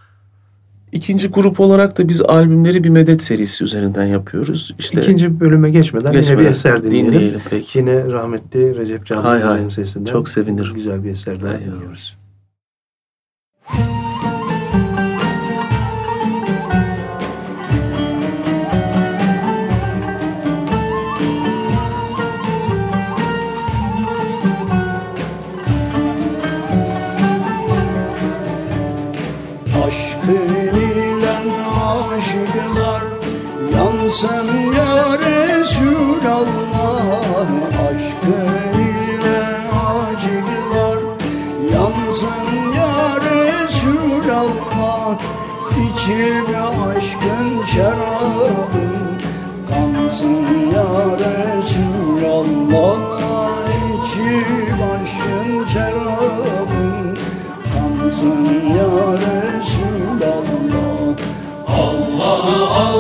İkinci 0.92 1.28
grup 1.30 1.60
olarak 1.60 1.98
da 1.98 2.10
biz 2.10 2.22
albümleri 2.22 2.84
bir 2.84 2.90
medet 2.90 3.22
serisi 3.22 3.64
üzerinden 3.64 4.06
yapıyoruz. 4.06 4.76
İşte 4.80 5.02
İkinci 5.02 5.40
bölüme 5.40 5.70
geçmeden, 5.70 6.08
yine 6.10 6.18
Geçmeden 6.20 6.46
bir 6.46 6.50
eser 6.50 6.84
dinleyelim. 6.84 7.12
dinleyelim 7.12 7.42
peki. 7.50 7.80
Yine 7.80 8.06
rahmetli 8.12 8.78
Recep 8.78 9.06
Can 9.06 9.22
Hay 9.22 9.42
hay. 9.42 9.54
Hoca'nın 9.54 9.70
sesinden. 9.70 10.06
Çok 10.12 10.30
sevinirim. 10.30 10.74
Güzel 10.74 11.04
bir 11.04 11.10
eser 11.10 11.42
daha 11.42 11.50
Hay 11.50 11.58
hay. 11.58 11.66
dinliyoruz. 11.66 12.18
Aşkın 13.70 13.97
yansın 34.24 34.50
ya 34.72 35.18
Resulallah 35.18 36.00
Aşkın 37.88 38.80
ile 38.80 39.42
aşıklar 39.78 41.00
yansın 41.74 42.50
ya 42.78 42.96
Resulallah 43.62 44.40
İçip 45.84 46.50
aşkın 46.88 47.50
şarabın 47.76 48.96
kansın 49.70 50.46
ya 50.76 50.90
Resulallah 51.20 52.38
İçip 53.94 54.80
aşkın 54.94 55.50
şarabın 55.74 56.96
kansın 57.74 58.44
ya 58.78 58.92
Resulallah 59.14 60.18
Allah 61.68 62.38
Allah 62.44 62.97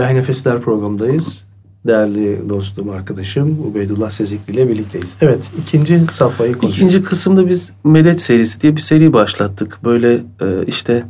İlahi 0.00 0.14
Nefesler 0.14 0.60
programındayız. 0.60 1.44
Değerli 1.86 2.48
dostum, 2.48 2.90
arkadaşım 2.90 3.58
Ubeydullah 3.70 4.10
Sezikli 4.10 4.52
ile 4.52 4.68
birlikteyiz. 4.68 5.16
Evet, 5.20 5.40
ikinci 5.62 6.06
safhayı 6.10 6.52
konuşuyoruz. 6.52 6.76
İkinci 6.76 7.08
kısımda 7.08 7.48
biz 7.48 7.72
Medet 7.84 8.20
serisi 8.20 8.60
diye 8.60 8.76
bir 8.76 8.80
seri 8.80 9.12
başlattık. 9.12 9.78
Böyle 9.84 10.14
e, 10.14 10.64
işte 10.66 11.04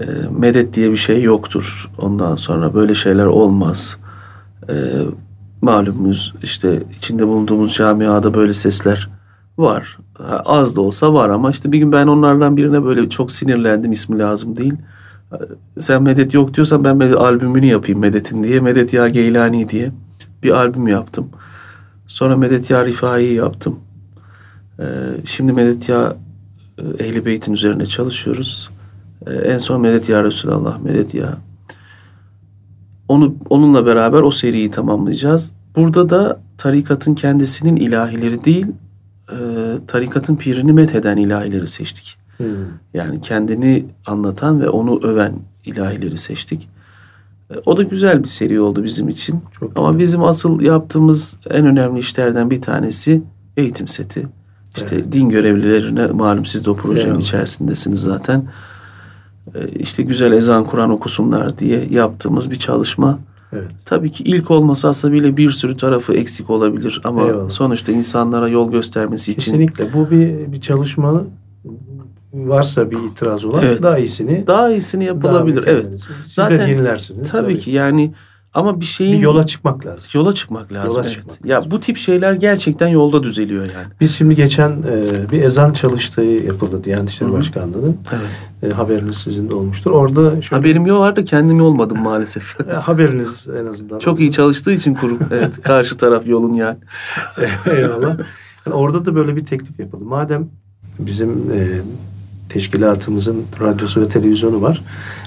e, 0.00 0.04
medet 0.38 0.74
diye 0.74 0.90
bir 0.90 0.96
şey 0.96 1.22
yoktur. 1.22 1.90
Ondan 1.98 2.36
sonra 2.36 2.74
böyle 2.74 2.94
şeyler 2.94 3.26
olmaz. 3.26 3.96
E, 4.68 4.74
malumunuz 5.60 6.34
işte 6.42 6.82
içinde 6.96 7.26
bulunduğumuz 7.26 7.74
camiada 7.74 8.34
böyle 8.34 8.54
sesler 8.54 9.10
var. 9.58 9.98
Az 10.44 10.76
da 10.76 10.80
olsa 10.80 11.14
var 11.14 11.28
ama 11.28 11.50
işte 11.50 11.72
bir 11.72 11.78
gün 11.78 11.92
ben 11.92 12.06
onlardan 12.06 12.56
birine 12.56 12.84
böyle 12.84 13.08
çok 13.08 13.32
sinirlendim. 13.32 13.92
ismi 13.92 14.18
lazım 14.18 14.56
değil. 14.56 14.74
Sen 15.80 16.02
Medet 16.02 16.34
yok 16.34 16.54
diyorsan 16.54 16.84
ben 16.84 16.96
Medet 16.96 17.16
albümünü 17.16 17.66
yapayım 17.66 18.00
Medet'in 18.00 18.42
diye. 18.42 18.60
Medet 18.60 18.92
Ya 18.92 19.08
Geylani 19.08 19.68
diye 19.68 19.90
bir 20.42 20.50
albüm 20.50 20.86
yaptım. 20.86 21.28
Sonra 22.06 22.36
Medet 22.36 22.70
Ya 22.70 22.84
Rifai'yi 22.84 23.34
yaptım. 23.34 23.78
Ee, 24.80 24.84
Şimdi 25.24 25.52
Medet 25.52 25.88
Ya 25.88 26.16
e, 26.78 27.04
Ehli 27.04 27.24
Beyt'in 27.24 27.52
üzerine 27.52 27.86
çalışıyoruz. 27.86 28.70
Ee, 29.26 29.32
En 29.32 29.58
son 29.58 29.80
Medet 29.80 30.08
Ya 30.08 30.24
Resulallah, 30.24 30.78
Medet 30.78 31.14
Ya. 31.14 31.38
Onu, 33.08 33.34
onunla 33.50 33.86
beraber 33.86 34.22
o 34.22 34.30
seriyi 34.30 34.70
tamamlayacağız. 34.70 35.52
Burada 35.76 36.10
da 36.10 36.40
tarikatın 36.58 37.14
kendisinin 37.14 37.76
ilahileri 37.76 38.44
değil, 38.44 38.66
e, 39.30 39.36
tarikatın 39.86 40.36
pirini 40.36 40.72
metheden 40.72 41.16
ilahileri 41.16 41.68
seçtik. 41.68 42.21
Hmm. 42.42 42.66
Yani 42.94 43.20
kendini 43.20 43.84
anlatan 44.06 44.60
ve 44.60 44.68
onu 44.68 45.00
öven 45.02 45.32
ilahileri 45.64 46.18
seçtik. 46.18 46.68
E, 47.50 47.54
O 47.66 47.76
da 47.76 47.82
güzel 47.82 48.22
bir 48.22 48.28
seri 48.28 48.60
oldu 48.60 48.84
bizim 48.84 49.08
için. 49.08 49.40
Çok 49.60 49.72
Ama 49.78 49.98
bizim 49.98 50.24
asıl 50.24 50.60
yaptığımız 50.60 51.36
en 51.50 51.66
önemli 51.66 52.00
işlerden 52.00 52.50
bir 52.50 52.62
tanesi 52.62 53.22
eğitim 53.56 53.88
seti. 53.88 54.26
İşte 54.76 55.12
din 55.12 55.28
görevlilerine 55.28 56.06
malum 56.06 56.44
siz 56.46 56.64
de 56.64 56.70
o 56.70 56.74
projenin 56.76 57.04
Eyvallah. 57.06 57.20
içerisindesiniz 57.20 58.00
zaten. 58.00 58.44
E, 59.54 59.68
İşte 59.68 60.02
güzel 60.02 60.32
ezan 60.32 60.64
Kur'an 60.64 60.90
okusunlar 60.90 61.58
diye 61.58 61.86
yaptığımız 61.90 62.50
bir 62.50 62.56
çalışma. 62.56 63.18
Evet. 63.52 63.70
Tabii 63.84 64.10
ki 64.12 64.24
ilk 64.24 64.50
olması 64.50 64.88
aslında 64.88 65.14
bile 65.14 65.36
bir 65.36 65.50
sürü 65.50 65.76
tarafı 65.76 66.14
eksik 66.14 66.50
olabilir 66.50 67.00
ama 67.04 67.26
Eyvallah. 67.26 67.48
sonuçta 67.48 67.92
insanlara 67.92 68.48
yol 68.48 68.70
göstermesi 68.72 69.32
için 69.32 69.40
Kesinlikle. 69.52 69.92
Bu 69.92 70.10
bir, 70.10 70.52
bir 70.52 70.60
çalışma 70.60 71.24
varsa 72.32 72.90
bir 72.90 72.98
itiraz 72.98 73.44
olan 73.44 73.62
Evet. 73.66 73.82
daha 73.82 73.98
iyisini 73.98 74.46
daha 74.46 74.70
iyisini 74.70 75.04
yapılabilir. 75.04 75.62
daha 75.62 75.70
evet. 75.70 75.86
Siz 76.24 76.34
Zaten- 76.34 76.58
de 76.58 76.70
yenilersiniz. 76.70 77.30
Tabii, 77.30 77.58
ki 77.58 77.70
yani 77.70 78.12
ama 78.54 78.76
bir 78.76 78.80
Bir 78.80 78.86
şeyin 78.86 79.20
yola 79.20 79.46
çıkmak 79.46 79.86
lazım. 79.86 80.08
yola 80.14 80.34
çıkmak 80.34 80.72
lazım. 80.72 80.90
Yola 80.90 81.00
evet. 81.02 81.12
çıkmak 81.12 81.44
Ya 81.46 81.62
bu 81.70 81.80
tip 81.80 81.96
şeyler 81.96 82.32
gerçekten 82.32 82.88
yolda 82.88 83.22
düzeliyor 83.22 83.62
yani. 83.62 83.86
Biz 84.00 84.16
şimdi 84.16 84.34
geçen 84.34 84.70
e, 84.70 85.30
bir 85.32 85.42
ezan 85.42 85.72
çalıştığı 85.72 86.22
yapıldı 86.22 86.84
Diyanet 86.84 87.10
İşleri 87.10 87.30
Hı 87.30 87.34
hı. 87.34 87.38
Başkanlığı'nın. 87.38 87.96
Evet. 88.12 88.72
E, 88.72 88.76
haberiniz 88.76 89.16
sizin 89.16 89.50
de 89.50 89.54
olmuştur. 89.54 89.90
Orada 89.90 90.42
şöyle 90.42 90.60
Haberim 90.62 90.86
yok 90.86 90.98
var 91.00 91.16
da 91.16 91.24
kendim 91.24 91.60
olmadım 91.62 92.02
maalesef. 92.02 92.56
E, 92.70 92.72
haberiniz 92.72 93.46
en 93.60 93.66
azından. 93.66 93.98
Çok 93.98 94.20
iyi 94.20 94.32
çalıştığı 94.32 94.72
için 94.72 94.94
kurum. 94.94 95.18
Evet, 95.30 95.62
karşı 95.62 95.96
taraf 95.96 96.26
yolun 96.26 96.52
yani. 96.52 96.76
Eyvallah. 97.66 98.18
Yani 98.66 98.74
orada 98.76 99.06
da 99.06 99.14
böyle 99.14 99.36
bir 99.36 99.46
teklif 99.46 99.80
yapıldı. 99.80 100.04
Madem 100.04 100.48
bizim 100.98 101.30
e, 101.30 101.80
teşkilatımızın 102.52 103.44
radyosu 103.60 104.00
ve 104.00 104.08
televizyonu 104.08 104.62
var. 104.62 104.82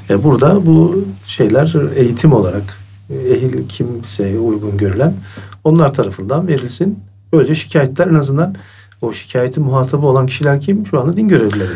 E, 0.10 0.24
burada 0.24 0.66
bu 0.66 1.04
şeyler 1.26 1.76
eğitim 1.96 2.34
olarak 2.34 2.64
e, 3.10 3.16
ehil 3.16 3.68
kimseye 3.68 4.40
uygun 4.40 4.78
görülen 4.78 5.14
onlar 5.64 5.94
tarafından 5.94 6.48
verilsin. 6.48 7.00
Böylece 7.34 7.56
şikayetler 7.56 8.08
en 8.08 8.14
azından 8.14 8.56
o 9.02 9.14
şikayetin 9.14 9.64
muhatabı 9.64 10.06
olan 10.06 10.26
kişiler 10.26 10.62
kim? 10.62 10.86
Şu 10.86 11.00
anda 11.00 11.18
din 11.18 11.28
görevlileri. 11.28 11.70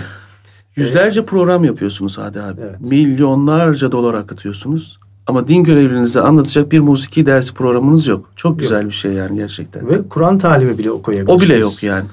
Yüzlerce 0.75 1.25
program 1.25 1.63
yapıyorsunuz 1.63 2.17
Hadi 2.17 2.41
abi. 2.41 2.62
Evet. 2.62 2.81
Milyonlarca 2.81 3.91
dolar 3.91 4.13
akıtıyorsunuz. 4.13 4.99
Ama 5.27 5.47
din 5.47 5.63
görevlinize 5.63 6.21
anlatacak 6.21 6.71
bir 6.71 6.79
musiki 6.79 7.25
dersi 7.25 7.53
programınız 7.53 8.07
yok. 8.07 8.29
Çok 8.35 8.59
güzel 8.59 8.85
bir 8.85 8.91
şey 8.91 9.13
yani 9.13 9.38
gerçekten. 9.38 9.89
Ve 9.89 10.07
Kur'an 10.09 10.38
talimi 10.38 10.77
bile 10.77 10.91
okuyabilirsiniz. 10.91 11.43
O 11.43 11.45
bile 11.45 11.57
yok 11.59 11.83
yani. 11.83 12.05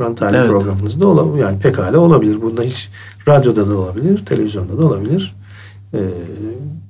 Kur'an 0.00 0.14
talimi 0.14 0.38
Evet. 0.38 0.50
programınız 0.50 1.00
da 1.00 1.06
olabilir. 1.08 1.42
Yani 1.42 1.58
pekala 1.58 1.98
olabilir. 1.98 2.42
Bunda 2.42 2.62
hiç 2.62 2.90
radyoda 3.28 3.70
da 3.70 3.78
olabilir, 3.78 4.24
televizyonda 4.26 4.82
da 4.82 4.86
olabilir. 4.86 5.34
Ee, 5.94 5.98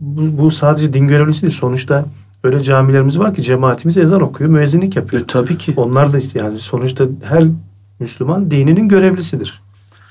bu, 0.00 0.42
bu 0.42 0.50
sadece 0.50 0.92
din 0.92 1.08
görevlisi 1.08 1.42
değil. 1.42 1.52
Sonuçta 1.54 2.04
öyle 2.44 2.62
camilerimiz 2.62 3.18
var 3.18 3.34
ki 3.34 3.42
cemaatimiz 3.42 3.96
ezan 3.98 4.20
okuyor, 4.20 4.50
müezzinlik 4.50 4.96
yapıyor. 4.96 5.22
E, 5.22 5.26
tabii 5.26 5.58
ki. 5.58 5.74
Onlar 5.76 6.12
da 6.12 6.18
yani 6.34 6.58
sonuçta 6.58 7.04
her 7.22 7.44
Müslüman 8.00 8.50
dininin 8.50 8.88
görevlisidir. 8.88 9.60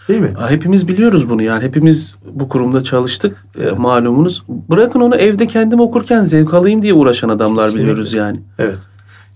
Değil 0.08 0.22
mi? 0.22 0.34
Hepimiz 0.48 0.88
biliyoruz 0.88 1.30
bunu 1.30 1.42
yani. 1.44 1.64
Hepimiz 1.64 2.16
bu 2.34 2.50
kurumda 2.50 2.84
çalıştık 2.84 3.46
e, 3.60 3.72
malumunuz. 3.72 4.44
Bırakın 4.70 5.00
onu 5.00 5.16
evde 5.16 5.48
kendim 5.48 5.80
okurken 5.80 6.24
zevk 6.24 6.54
alayım 6.54 6.82
diye 6.82 6.94
uğraşan 6.94 7.30
adamlar 7.30 7.66
Kesinlikle. 7.66 7.84
biliyoruz 7.84 8.14
yani. 8.14 8.40
Evet. 8.60 8.78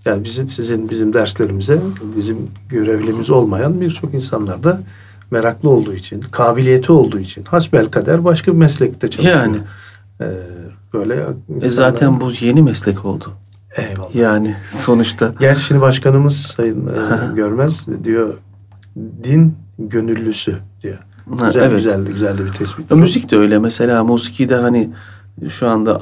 Yani 0.04 0.24
bizim 0.24 0.48
sizin 0.48 0.90
bizim 0.90 1.12
derslerimize 1.12 1.78
bizim 2.16 2.36
görevlimiz 2.68 3.30
olmayan 3.30 3.80
birçok 3.80 4.14
insanlar 4.14 4.62
da 4.64 4.80
meraklı 5.30 5.70
olduğu 5.70 5.94
için, 5.94 6.20
kabiliyeti 6.20 6.92
olduğu 6.92 7.18
için 7.18 7.44
hasbelkader 7.44 8.24
başka 8.24 8.52
bir 8.52 8.56
meslekte 8.56 9.08
çalışıyor. 9.10 9.36
Yani. 9.36 9.56
Ee, 10.20 10.24
böyle 10.92 11.14
E 11.14 11.18
insanlar- 11.48 11.68
zaten 11.70 12.20
bu 12.20 12.32
yeni 12.40 12.62
meslek 12.62 13.04
oldu. 13.04 13.32
eyvallah. 13.76 14.14
Yani 14.14 14.56
sonuçta. 14.64 15.32
Gerçi 15.40 15.60
şimdi 15.62 15.80
başkanımız 15.80 16.36
Sayın 16.36 16.86
e, 16.86 17.34
Görmez 17.34 17.86
diyor 18.04 18.34
din 19.24 19.54
gönüllüsü 19.78 20.56
diyor. 20.82 20.98
Ha, 21.38 21.46
Güzel, 21.46 21.60
evet. 21.62 21.72
güzel, 21.76 22.04
güzel 22.06 22.38
de 22.38 22.44
bir 22.44 22.52
tespit. 22.52 22.90
Müzik 22.90 23.30
de 23.30 23.36
öyle 23.36 23.58
mesela 23.58 24.04
musikide 24.04 24.54
hani 24.56 24.90
şu 25.48 25.68
anda 25.68 26.00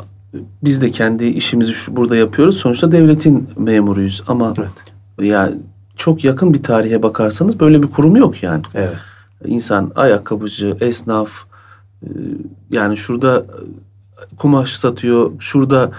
biz 0.64 0.83
de 0.83 0.90
kendi 0.90 1.25
işimizi 1.25 1.73
şu 1.73 1.97
burada 1.97 2.16
yapıyoruz. 2.16 2.57
Sonuçta 2.57 2.92
devletin 2.92 3.49
memuruyuz 3.57 4.23
ama 4.29 4.55
Evet. 4.59 5.29
ya 5.29 5.51
çok 5.97 6.25
yakın 6.25 6.55
bir 6.55 6.62
tarihe 6.62 7.03
bakarsanız 7.03 7.61
böyle 7.61 7.83
bir 7.83 7.88
kurum 7.88 8.16
yok 8.16 8.42
yani. 8.42 8.62
Evet. 8.75 8.97
İnsan 9.47 9.92
ayakkabıcı, 9.95 10.77
esnaf 10.81 11.31
e, 12.03 12.09
yani 12.71 12.97
şurada 12.97 13.38
e, 14.33 14.37
kumaş 14.37 14.73
satıyor, 14.73 15.33
şurada 15.38 15.90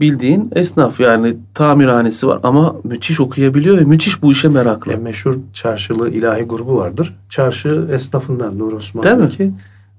bildiğin 0.00 0.50
esnaf 0.54 1.00
yani 1.00 1.36
tamirhanesi 1.54 2.26
var 2.26 2.40
ama 2.42 2.76
müthiş 2.84 3.20
okuyabiliyor 3.20 3.78
ve 3.78 3.84
müthiş 3.84 4.22
bu 4.22 4.32
işe 4.32 4.48
meraklı. 4.48 4.92
E, 4.92 4.96
meşhur 4.96 5.36
çarşılı 5.52 6.10
ilahi 6.10 6.42
grubu 6.42 6.76
vardır. 6.76 7.16
Çarşı 7.28 7.88
esnafından 7.92 8.58
Nur 8.58 8.72
Değil 9.02 9.16
mi? 9.16 9.54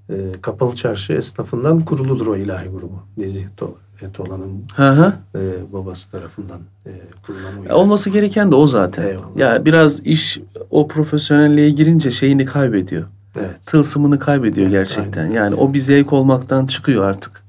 E, 0.09 0.15
kapalı 0.41 0.75
çarşı 0.75 1.13
esnafından 1.13 1.79
kuruludur 1.79 2.27
o 2.27 2.35
ilahi 2.35 2.69
grubu. 2.69 2.99
Nezih 3.17 3.45
To- 3.57 3.73
Etolan'ın 4.01 4.63
Hı 4.75 4.89
hı. 4.91 5.13
e, 5.35 5.39
babası 5.73 6.11
tarafından 6.11 6.59
e, 6.85 6.91
kurulan 7.25 7.57
o 7.59 7.63
ilahi- 7.65 7.73
Olması 7.73 8.09
gereken 8.09 8.51
de 8.51 8.55
o 8.55 8.67
zaten. 8.67 9.07
Eyvallah. 9.07 9.37
Ya 9.37 9.65
biraz 9.65 9.99
iş 10.07 10.39
o 10.69 10.87
profesyonelliğe 10.87 11.69
girince 11.69 12.11
şeyini 12.11 12.45
kaybediyor. 12.45 13.03
Evet. 13.39 13.65
Tılsımını 13.65 14.19
kaybediyor 14.19 14.69
gerçekten. 14.69 15.31
Yani 15.31 15.55
o 15.55 15.73
bir 15.73 15.79
zevk 15.79 16.13
olmaktan 16.13 16.65
çıkıyor 16.67 17.03
artık. 17.03 17.43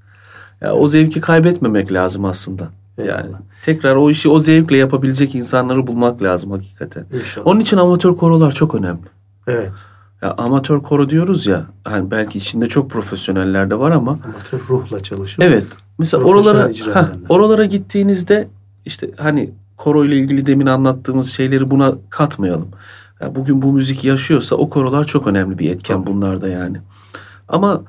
Ya 0.61 0.75
o 0.75 0.89
zevki 0.89 1.21
kaybetmemek 1.21 1.93
lazım 1.93 2.25
aslında. 2.25 2.69
Yani 2.99 3.09
Eyvallah. 3.09 3.41
tekrar 3.65 3.97
o 3.97 4.11
işi 4.11 4.29
o 4.29 4.39
zevkle 4.39 4.77
yapabilecek 4.77 5.35
insanları 5.35 5.87
bulmak 5.87 6.23
lazım 6.23 6.51
hakikaten. 6.51 7.07
İnşallah. 7.21 7.47
Onun 7.47 7.61
için 7.61 7.77
amatör 7.77 8.17
korolar 8.17 8.53
çok 8.53 8.75
önemli. 8.75 9.01
Evet. 9.47 9.71
Ya 10.23 10.35
amatör 10.39 10.83
koro 10.83 11.11
diyoruz 11.11 11.47
ya. 11.47 11.67
Hani 11.85 12.11
belki 12.11 12.39
içinde 12.39 12.67
çok 12.69 12.91
profesyoneller 12.91 13.71
de 13.71 13.79
var 13.79 13.91
ama 13.91 14.11
Amatör 14.11 14.61
ruhla 14.69 15.03
çalışıp 15.03 15.43
Evet. 15.43 15.67
Mesela 15.99 16.25
oralara 16.25 16.69
heh, 16.69 17.07
oralara 17.29 17.65
gittiğinizde 17.65 18.49
işte 18.85 19.11
hani 19.17 19.51
koro 19.77 20.05
ile 20.05 20.17
ilgili 20.17 20.47
demin 20.47 20.67
anlattığımız 20.67 21.31
şeyleri 21.31 21.71
buna 21.71 21.95
katmayalım. 22.11 22.69
Ya 23.21 23.35
bugün 23.35 23.63
bu 23.63 23.73
müzik 23.73 24.05
yaşıyorsa 24.05 24.57
o 24.57 24.71
korolar 24.71 25.05
çok 25.05 25.27
önemli 25.27 25.59
bir 25.59 25.71
etken 25.71 26.07
bunlarda 26.07 26.49
yani. 26.49 26.77
Ama 27.49 27.83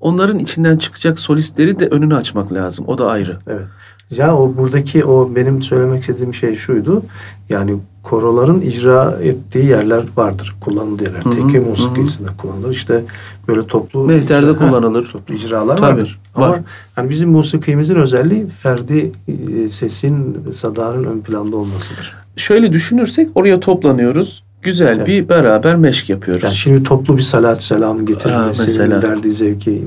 onların 0.00 0.38
içinden 0.38 0.76
çıkacak 0.76 1.18
solistleri 1.18 1.78
de 1.78 1.86
önünü 1.86 2.16
açmak 2.16 2.52
lazım. 2.52 2.84
O 2.88 2.98
da 2.98 3.10
ayrı. 3.10 3.38
Evet. 3.46 3.66
Ya 4.10 4.36
o 4.36 4.56
buradaki 4.56 5.04
o 5.04 5.34
benim 5.34 5.62
söylemek 5.62 6.00
istediğim 6.00 6.34
şey 6.34 6.56
şuydu. 6.56 7.02
Yani 7.48 7.80
koroların 8.02 8.60
icra 8.60 9.18
ettiği 9.22 9.64
yerler 9.66 10.02
vardır. 10.16 10.54
Kullanıldığı 10.60 11.02
yerler. 11.04 11.22
Tekke 11.22 11.60
musikisinde 11.60 12.28
kullanılır. 12.38 12.70
İşte 12.70 13.04
böyle 13.48 13.66
toplu 13.66 14.04
Mehterde 14.04 14.46
icra- 14.46 14.58
kullanılır. 14.58 15.06
Toplu 15.12 15.34
icralar 15.34 15.76
Tabii, 15.76 15.90
vardır. 15.96 16.20
var. 16.36 16.46
Ama 16.48 16.58
hani 16.94 17.10
bizim 17.10 17.30
musikimizin 17.30 17.94
özelliği 17.96 18.46
ferdi 18.46 19.12
e, 19.28 19.68
sesin, 19.68 20.36
sadanın 20.52 21.04
ön 21.04 21.20
planda 21.20 21.56
olmasıdır. 21.56 22.14
Şöyle 22.36 22.72
düşünürsek 22.72 23.28
oraya 23.34 23.60
toplanıyoruz. 23.60 24.42
Güzel 24.62 24.96
Evet. 24.96 25.06
bir 25.06 25.28
beraber 25.28 25.76
meşk 25.76 26.10
yapıyoruz. 26.10 26.42
Yani 26.42 26.54
şimdi 26.54 26.82
toplu 26.82 27.16
bir 27.16 27.22
salat 27.22 27.62
selam 27.62 27.96
Ha, 27.98 28.04
getirilmesinin 28.04 28.66
mesela. 28.66 29.02
verdiği 29.02 29.32
zevki 29.32 29.82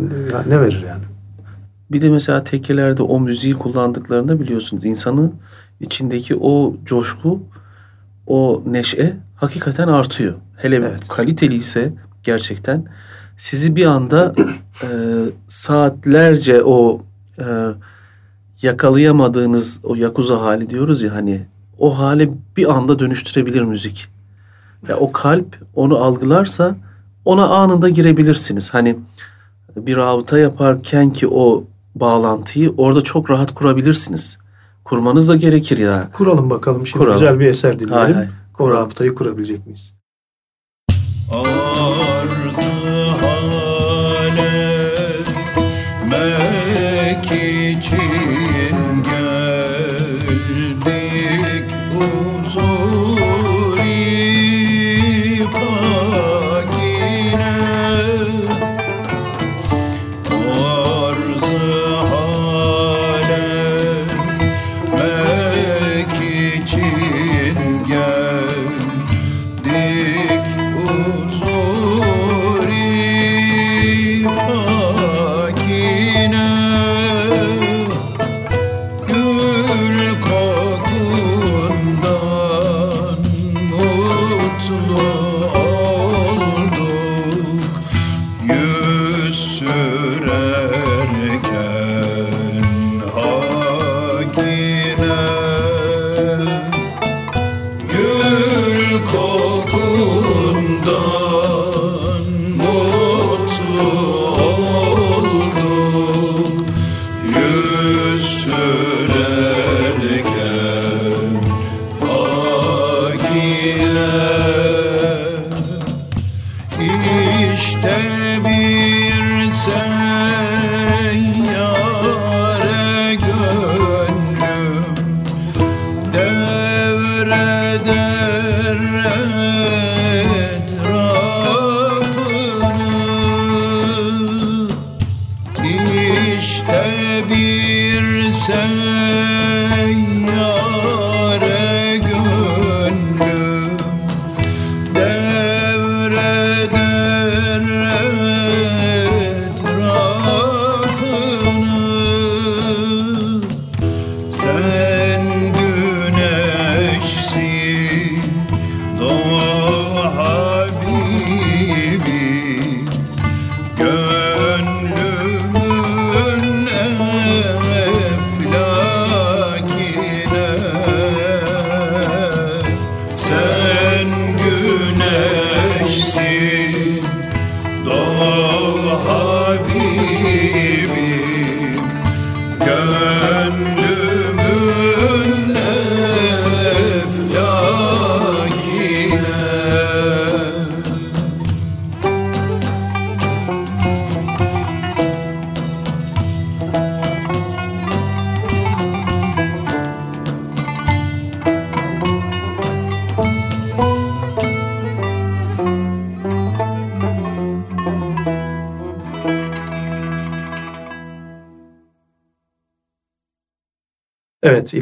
ne 0.50 0.62
verir 0.62 0.86
yani? 0.90 1.04
Bir 1.92 2.02
de 2.02 2.10
mesela 2.10 2.44
tekkelerde 2.44 3.04
o 3.04 3.20
müziği 3.20 3.54
kullandıklarında 3.54 4.40
biliyorsunuz 4.40 4.86
insanın 4.86 5.34
içindeki 5.80 6.36
o 6.42 6.76
coşku, 6.86 7.40
o 8.28 8.64
neşe 8.66 9.18
hakikaten 9.36 9.88
artıyor. 9.88 10.34
Hele 10.58 10.76
Evet. 10.76 11.08
kaliteli 11.08 11.56
ise 11.56 11.94
gerçekten 12.24 12.86
sizi 13.38 13.76
bir 13.76 13.86
anda 13.86 14.36
e, 14.82 14.88
saatlerce 15.48 16.64
o 16.64 17.02
e, 17.40 17.46
yakalayamadığınız 18.62 19.80
o 19.84 19.96
yakuza 19.96 20.42
hali 20.42 20.70
diyoruz 20.70 21.02
ya 21.02 21.16
hani 21.16 21.46
o 21.80 22.00
hale 22.00 22.30
bir 22.58 22.76
anda 22.76 23.00
dönüştürebilir 23.00 23.62
müzik. 23.62 24.08
Ya 24.88 24.98
o 24.98 25.12
kalp 25.12 25.58
onu 25.76 25.98
algılarsa 25.98 26.76
ona 27.26 27.48
anında 27.48 27.90
girebilirsiniz. 27.90 28.74
Hani 28.74 28.96
bir 29.76 29.98
rabıta 29.98 30.38
yaparken 30.38 31.14
ki 31.14 31.28
o 31.28 31.64
bağlantıyı 31.96 32.74
orada 32.78 33.02
çok 33.02 33.32
rahat 33.32 33.54
kurabilirsiniz. 33.54 34.38
Kurmanız 34.86 35.30
da 35.30 35.36
gerekir 35.36 35.78
ya. 35.78 36.10
Kuralım 36.14 36.50
bakalım 36.50 36.88
şimdi 36.88 37.04
Kuralım. 37.04 37.20
güzel 37.20 37.40
bir 37.40 37.46
eser 37.46 37.80
dinleyelim. 37.80 38.04
Hay 38.04 38.14
hay. 38.14 38.28
O 38.60 38.72
rabıtayı 38.72 39.16
kurabilecek 39.16 39.66
miyiz? 39.66 39.96
Arzı 41.32 42.05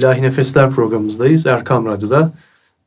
İlahi 0.04 0.22
Nefesler 0.22 0.70
programımızdayız. 0.72 1.46
Erkam 1.46 1.86
Radyo'da 1.86 2.32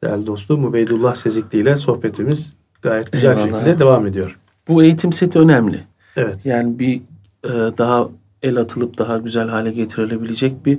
değerli 0.04 0.26
dostum 0.26 0.64
Ubeydullah 0.64 1.14
Sezikli 1.14 1.58
ile 1.58 1.76
sohbetimiz 1.76 2.54
gayet 2.82 3.12
güzel 3.12 3.30
Eyvallah. 3.38 3.50
şekilde 3.52 3.78
devam 3.78 4.06
ediyor. 4.06 4.38
Bu 4.68 4.82
eğitim 4.82 5.12
seti 5.12 5.38
önemli. 5.38 5.80
Evet, 6.16 6.46
Yani 6.46 6.78
bir 6.78 6.96
e, 7.44 7.48
daha 7.78 8.08
el 8.42 8.56
atılıp 8.56 8.98
daha 8.98 9.18
güzel 9.18 9.48
hale 9.48 9.70
getirilebilecek 9.70 10.66
bir 10.66 10.78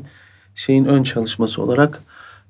şeyin 0.55 0.85
ön 0.85 1.03
çalışması 1.03 1.61
olarak 1.61 1.99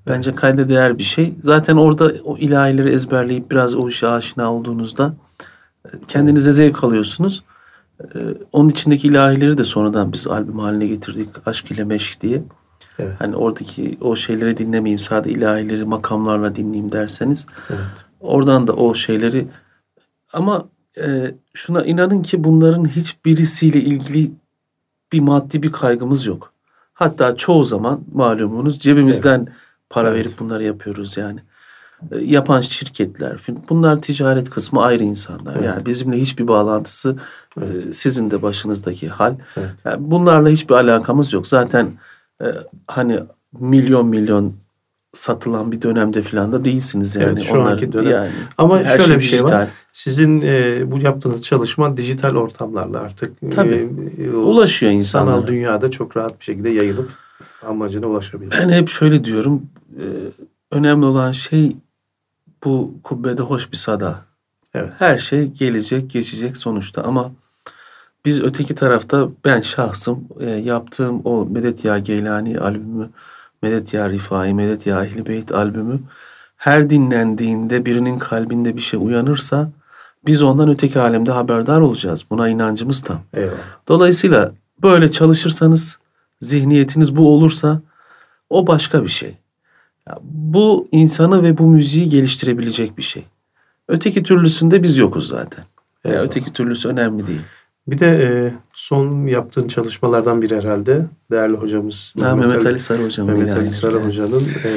bence 0.08 0.36
kayda 0.36 0.70
değer 0.70 0.98
bir 0.98 1.04
şey. 1.04 1.34
Zaten 1.44 1.76
orada 1.76 2.12
o 2.24 2.38
ilahileri 2.38 2.90
ezberleyip 2.90 3.52
biraz 3.52 3.76
o 3.76 3.88
işe 3.90 4.08
aşina 4.08 4.54
olduğunuzda 4.54 5.14
e, 5.86 5.90
kendinize 6.08 6.52
zevk 6.52 6.84
alıyorsunuz. 6.84 7.44
E, 8.04 8.06
Onun 8.52 8.70
içindeki 8.70 9.08
ilahileri 9.08 9.58
de 9.58 9.64
sonradan 9.64 10.14
biz 10.14 10.28
albüm 10.28 10.60
haline 10.60 10.88
getirdik. 10.88 11.30
Aşk 11.46 11.72
ile 11.72 11.84
Meşk 11.84 12.22
diye. 12.22 12.42
Evet. 13.00 13.14
Hani 13.20 13.36
oradaki 13.36 13.98
o 14.02 14.16
şeyleri 14.16 14.58
dinlemeyeyim 14.58 15.00
sadece 15.00 15.40
ilahileri 15.40 15.86
makamlarla 15.86 16.56
dinleyeyim 16.56 16.92
derseniz 16.92 17.46
evet, 17.70 17.80
Oradan 18.20 18.68
da 18.68 18.74
o 18.74 18.94
şeyleri 18.94 19.48
ama 20.34 20.68
e, 20.98 21.36
şuna 21.54 21.86
inanın 21.86 22.22
ki 22.22 22.44
bunların 22.44 22.86
hiçbirisiyle 22.86 23.82
ilgili 23.82 24.32
bir 25.12 25.20
maddi 25.20 25.64
bir 25.64 25.72
kaygımız 25.72 26.26
yok. 26.26 26.54
Hatta 26.94 27.36
çoğu 27.36 27.64
zaman 27.64 28.02
malumunuz 28.14 28.80
cebimizden 28.80 29.46
para 29.90 30.10
Evet. 30.10 30.20
verip 30.20 30.40
bunları 30.40 30.64
yapıyoruz 30.64 31.18
yani. 31.18 31.40
E, 32.12 32.18
yapan 32.20 32.62
şirketler, 32.62 33.38
bunlar 33.70 34.02
ticaret 34.02 34.50
kısmı 34.50 34.84
ayrı 34.84 35.04
insanlar. 35.04 35.56
Evet. 35.56 35.66
Yani 35.66 35.86
bizimle 35.86 36.18
hiçbir 36.18 36.48
bağlantısı 36.48 37.16
e, 37.62 37.94
sizin 37.94 38.32
de 38.32 38.42
başınızdaki 38.42 39.10
hal. 39.10 39.36
Evet. 39.58 39.70
Yani 39.86 40.12
bunlarla 40.12 40.50
hiçbir 40.50 40.76
alakamız 40.76 41.34
yok. 41.34 41.48
Zaten 41.48 41.94
e, 42.42 42.46
hani 42.88 43.20
milyon 43.60 44.08
milyon 44.08 44.54
satılan 45.14 45.72
bir 45.72 45.82
dönemde 45.82 46.22
falan 46.22 46.52
da 46.52 46.66
değilsiniz 46.66 47.16
yani. 47.16 47.26
Evet, 47.28 47.44
şu 47.44 47.62
anki 47.62 47.94
dönem. 47.94 48.12
Yani 48.12 48.30
Ama 48.58 48.86
şöyle 48.86 49.16
bir 49.16 49.22
şey 49.22 49.40
var. 49.44 49.48
dijital. 49.48 49.68
Sizin 49.94 50.42
e, 50.42 50.84
bu 50.92 51.00
yaptığınız 51.00 51.44
çalışma 51.44 51.98
dijital 51.98 52.36
ortamlarla 52.36 53.00
artık 53.00 53.34
Tabii. 53.52 53.90
e, 54.20 54.30
Ulaşıyor 54.30 54.92
sanal 54.92 55.00
insanlara. 55.00 55.48
dünyada 55.48 55.92
çok 55.92 56.18
rahat 56.18 56.40
bir 56.40 56.46
şekilde 56.46 56.70
yayılıp 56.70 57.12
amacına 57.68 58.08
ulaşabilir. 58.08 58.56
Ben 58.62 58.70
hep 58.70 58.90
şöyle 58.90 59.24
diyorum. 59.24 59.62
e, 60.00 60.04
önemli 60.72 61.06
olan 61.06 61.32
şey 61.32 61.76
bu 62.64 62.94
kubbede 63.04 63.42
hoş 63.42 63.72
bir 63.72 63.78
sada. 63.78 64.16
Evet. 64.74 64.94
Her 64.98 65.18
şey 65.18 65.46
gelecek, 65.46 66.10
geçecek 66.10 66.58
sonuçta 66.58 67.02
ama 67.04 67.32
biz 68.28 68.42
öteki 68.42 68.76
tarafta 68.76 69.28
ben 69.46 69.62
şahsım 69.62 70.28
e, 70.40 70.50
yaptığım 70.50 71.22
o 71.24 71.46
Medet 71.46 71.86
Ya 71.86 72.00
Geylani 72.00 72.60
albümü, 72.60 73.10
Medet 73.62 73.94
Ya 73.94 74.10
Rifai, 74.10 74.54
Medet 74.54 74.88
Ya 74.88 75.06
Ehli 75.06 75.26
Beyt 75.26 75.52
albümü 75.52 76.00
her 76.58 76.90
dinlendiğinde 76.90 77.86
birinin 77.86 78.20
kalbinde 78.20 78.76
bir 78.76 78.82
şey 78.82 79.00
uyanırsa 79.04 79.70
biz 80.26 80.44
ondan 80.44 80.70
öteki 80.70 81.00
alemde 81.00 81.32
haberdar 81.32 81.82
olacağız. 81.82 82.26
Buna 82.30 82.50
inancımız 82.50 83.02
tam. 83.02 83.22
Eyvallah. 83.34 83.58
Dolayısıyla 83.88 84.52
böyle 84.84 85.12
çalışırsanız, 85.12 85.98
zihniyetiniz 86.42 87.16
bu 87.16 87.34
olursa 87.34 87.82
o 88.50 88.68
başka 88.68 89.04
bir 89.04 89.10
şey. 89.10 89.38
Ya 90.08 90.20
bu 90.24 90.88
insanı 90.92 91.44
ve 91.44 91.58
bu 91.58 91.64
müziği 91.64 92.10
geliştirebilecek 92.10 92.98
bir 92.98 93.04
şey. 93.04 93.24
Öteki 93.88 94.24
türlüsünde 94.24 94.84
biz 94.84 94.98
yokuz 94.98 95.28
zaten. 95.28 95.64
Ya 96.04 96.12
Eyvallah. 96.12 96.26
öteki 96.26 96.54
türlüsü 96.54 96.90
önemli 96.90 97.28
değil. 97.28 97.42
Bir 97.88 98.00
de 98.00 98.08
e, 98.08 98.54
son 98.74 99.28
yaptığın 99.28 99.68
çalışmalardan 99.68 100.42
biri 100.42 100.58
herhalde. 100.58 101.06
Değerli 101.32 101.58
hocamız 101.58 102.14
Ha, 102.22 102.36
Mehmet 102.36 102.66
Ali 102.66 102.80
Sarı 102.80 103.06
hocam. 103.06 103.28
Mehmet 103.28 103.50
Ali 103.52 103.60
yani. 103.60 103.72
Sarı 103.72 104.04
Hoca'nın 104.04 104.42
e, 104.66 104.72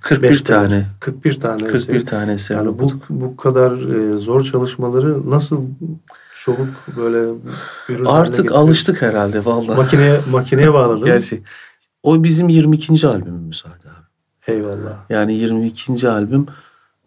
41 0.00 0.28
beste- 0.28 0.44
tane. 0.54 0.86
41 1.00 1.40
tane 1.40 1.62
41 1.62 1.74
eseri. 1.74 2.04
tane 2.04 2.32
eser 2.32 2.56
Yani 2.56 2.78
bu, 2.78 2.92
bu 3.10 3.36
kadar 3.36 3.72
e, 3.72 4.18
zor 4.18 4.42
çalışmaları 4.42 5.30
nasıl 5.30 5.60
çabuk 6.44 6.68
böyle 6.96 7.32
ürün 7.88 8.04
Artık 8.04 8.52
alıştık 8.52 9.02
herhalde 9.02 9.44
vallahi. 9.44 9.76
Makineye, 9.76 10.16
makineye 10.30 10.74
bağladınız. 10.74 11.04
Gerçi. 11.04 11.42
O 12.02 12.24
bizim 12.24 12.48
22. 12.48 13.06
albümümüz 13.08 13.64
abi. 13.66 13.86
Eyvallah. 14.52 14.96
Yani 15.10 15.34
22. 15.34 16.08
albüm 16.08 16.46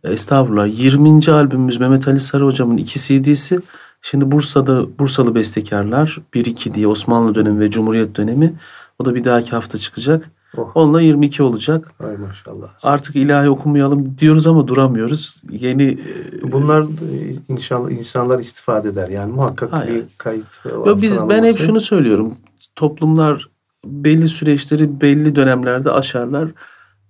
estağfurullah 0.04 0.80
20. 0.80 1.32
albümümüz 1.32 1.78
Mehmet 1.80 2.08
Ali 2.08 2.20
Sarı 2.20 2.46
hocamın 2.46 2.78
iki 2.78 3.00
CD'si. 3.00 3.60
Şimdi 4.02 4.32
Bursa'da 4.32 5.00
Bursalı 5.00 5.36
bestekarlar 5.36 6.18
1-2 6.34 6.74
diye 6.74 6.88
Osmanlı 6.88 7.36
dönemi 7.36 7.60
ve 7.60 7.72
Cumhuriyet 7.72 8.18
dönemi. 8.18 8.54
O 9.00 9.06
da 9.06 9.16
bir 9.16 9.24
dahaki 9.24 9.52
hafta 9.52 9.78
çıkacak. 9.78 10.32
Oh. 10.58 10.72
Onunla 10.76 11.02
22 11.02 11.44
olacak. 11.44 11.92
Ay 12.00 12.18
maşallah. 12.18 12.68
Artık 12.84 13.16
ilahi 13.16 13.50
okumayalım 13.50 14.18
diyoruz 14.18 14.48
ama 14.48 14.68
duramıyoruz. 14.68 15.44
Yeni 15.52 15.84
e, 15.84 16.52
Bunlar 16.52 16.82
e, 16.82 17.36
inşallah 17.48 17.92
insanlar 17.92 18.40
istifade 18.40 18.90
eder. 18.90 19.10
Yani 19.10 19.34
muhakkak 19.34 19.74
Hayır. 19.74 19.96
bir 19.96 20.04
kayıt. 20.18 20.62
Yo, 20.86 21.02
biz 21.02 21.30
ben 21.30 21.44
hep 21.44 21.60
şunu 21.60 21.82
söylüyorum. 21.82 22.36
Toplumlar 22.76 23.50
belli 23.86 24.28
süreçleri 24.28 25.02
belli 25.02 25.36
dönemlerde 25.36 25.92
aşarlar. 25.92 26.50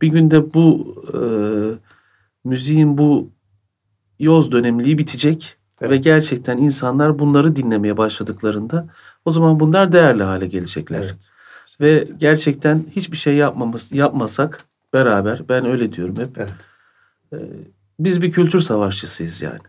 Bir 0.01 0.07
günde 0.07 0.53
bu 0.53 0.95
e, 1.13 1.19
müziğin 2.43 2.97
bu 2.97 3.29
yoz 4.19 4.51
dönemliği 4.51 4.97
bitecek 4.97 5.58
Evet. 5.81 5.91
ve 5.91 5.97
gerçekten 5.97 6.57
insanlar 6.57 7.19
bunları 7.19 7.55
dinlemeye 7.55 7.97
başladıklarında 7.97 8.87
o 9.25 9.31
zaman 9.31 9.59
bunlar 9.59 9.91
değerli 9.91 10.23
hale 10.23 10.47
gelecekler. 10.47 11.03
Evet. 11.03 11.17
Ve 11.81 12.07
gerçekten 12.17 12.85
hiçbir 12.91 13.17
şey 13.17 13.35
yapmamız 13.35 13.91
yapmasak 13.91 14.63
beraber 14.93 15.41
ben 15.49 15.65
öyle 15.65 15.93
diyorum 15.93 16.15
hep. 16.17 16.37
Evet. 16.37 16.53
Biz 17.99 18.21
bir 18.21 18.31
kültür 18.31 18.59
savaşçısıyız 18.59 19.41
yani. 19.41 19.59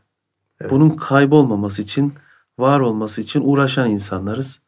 Evet. 0.61 0.71
Bunun 0.71 0.91
kaybolmaması 0.91 1.83
için, 1.83 2.15
var 2.59 2.81
olması 2.81 3.21
için 3.21 3.43
uğraşan 3.45 3.91
insanlarız. 3.91 4.61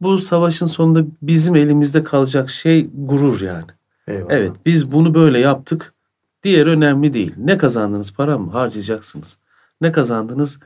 Bu 0.00 0.18
savaşın 0.18 0.66
sonunda 0.66 1.04
bizim 1.22 1.56
elimizde 1.56 2.02
kalacak 2.02 2.50
şey 2.50 2.90
gurur 2.94 3.40
yani. 3.40 3.66
Eyvallah. 4.08 4.30
Evet 4.30 4.52
biz 4.66 4.92
bunu 4.92 5.14
böyle 5.14 5.38
yaptık. 5.38 5.94
Diğer 6.42 6.66
önemli 6.66 7.12
değil. 7.12 7.34
Ne 7.36 7.58
kazandınız 7.58 8.12
para 8.12 8.38
mı? 8.38 8.50
Harcayacaksınız. 8.50 9.38
Ne 9.80 9.92
kazandınız? 9.92 10.58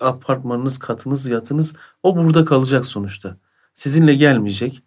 Apartmanınız, 0.00 0.78
katınız, 0.78 1.26
yatınız 1.26 1.74
o 2.02 2.16
burada 2.16 2.44
kalacak 2.44 2.86
sonuçta. 2.86 3.36
Sizinle 3.74 4.14
gelmeyecek. 4.14 4.82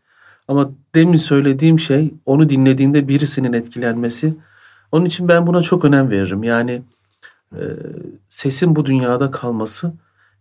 Ama 0.47 0.69
demin 0.95 1.17
söylediğim 1.17 1.79
şey 1.79 2.13
onu 2.25 2.49
dinlediğinde 2.49 3.07
birisinin 3.07 3.53
etkilenmesi. 3.53 4.33
Onun 4.91 5.05
için 5.05 5.27
ben 5.27 5.47
buna 5.47 5.61
çok 5.61 5.85
önem 5.85 6.09
veririm. 6.09 6.43
Yani 6.43 6.81
e, 7.55 7.61
sesin 8.27 8.75
bu 8.75 8.85
dünyada 8.85 9.31
kalması 9.31 9.93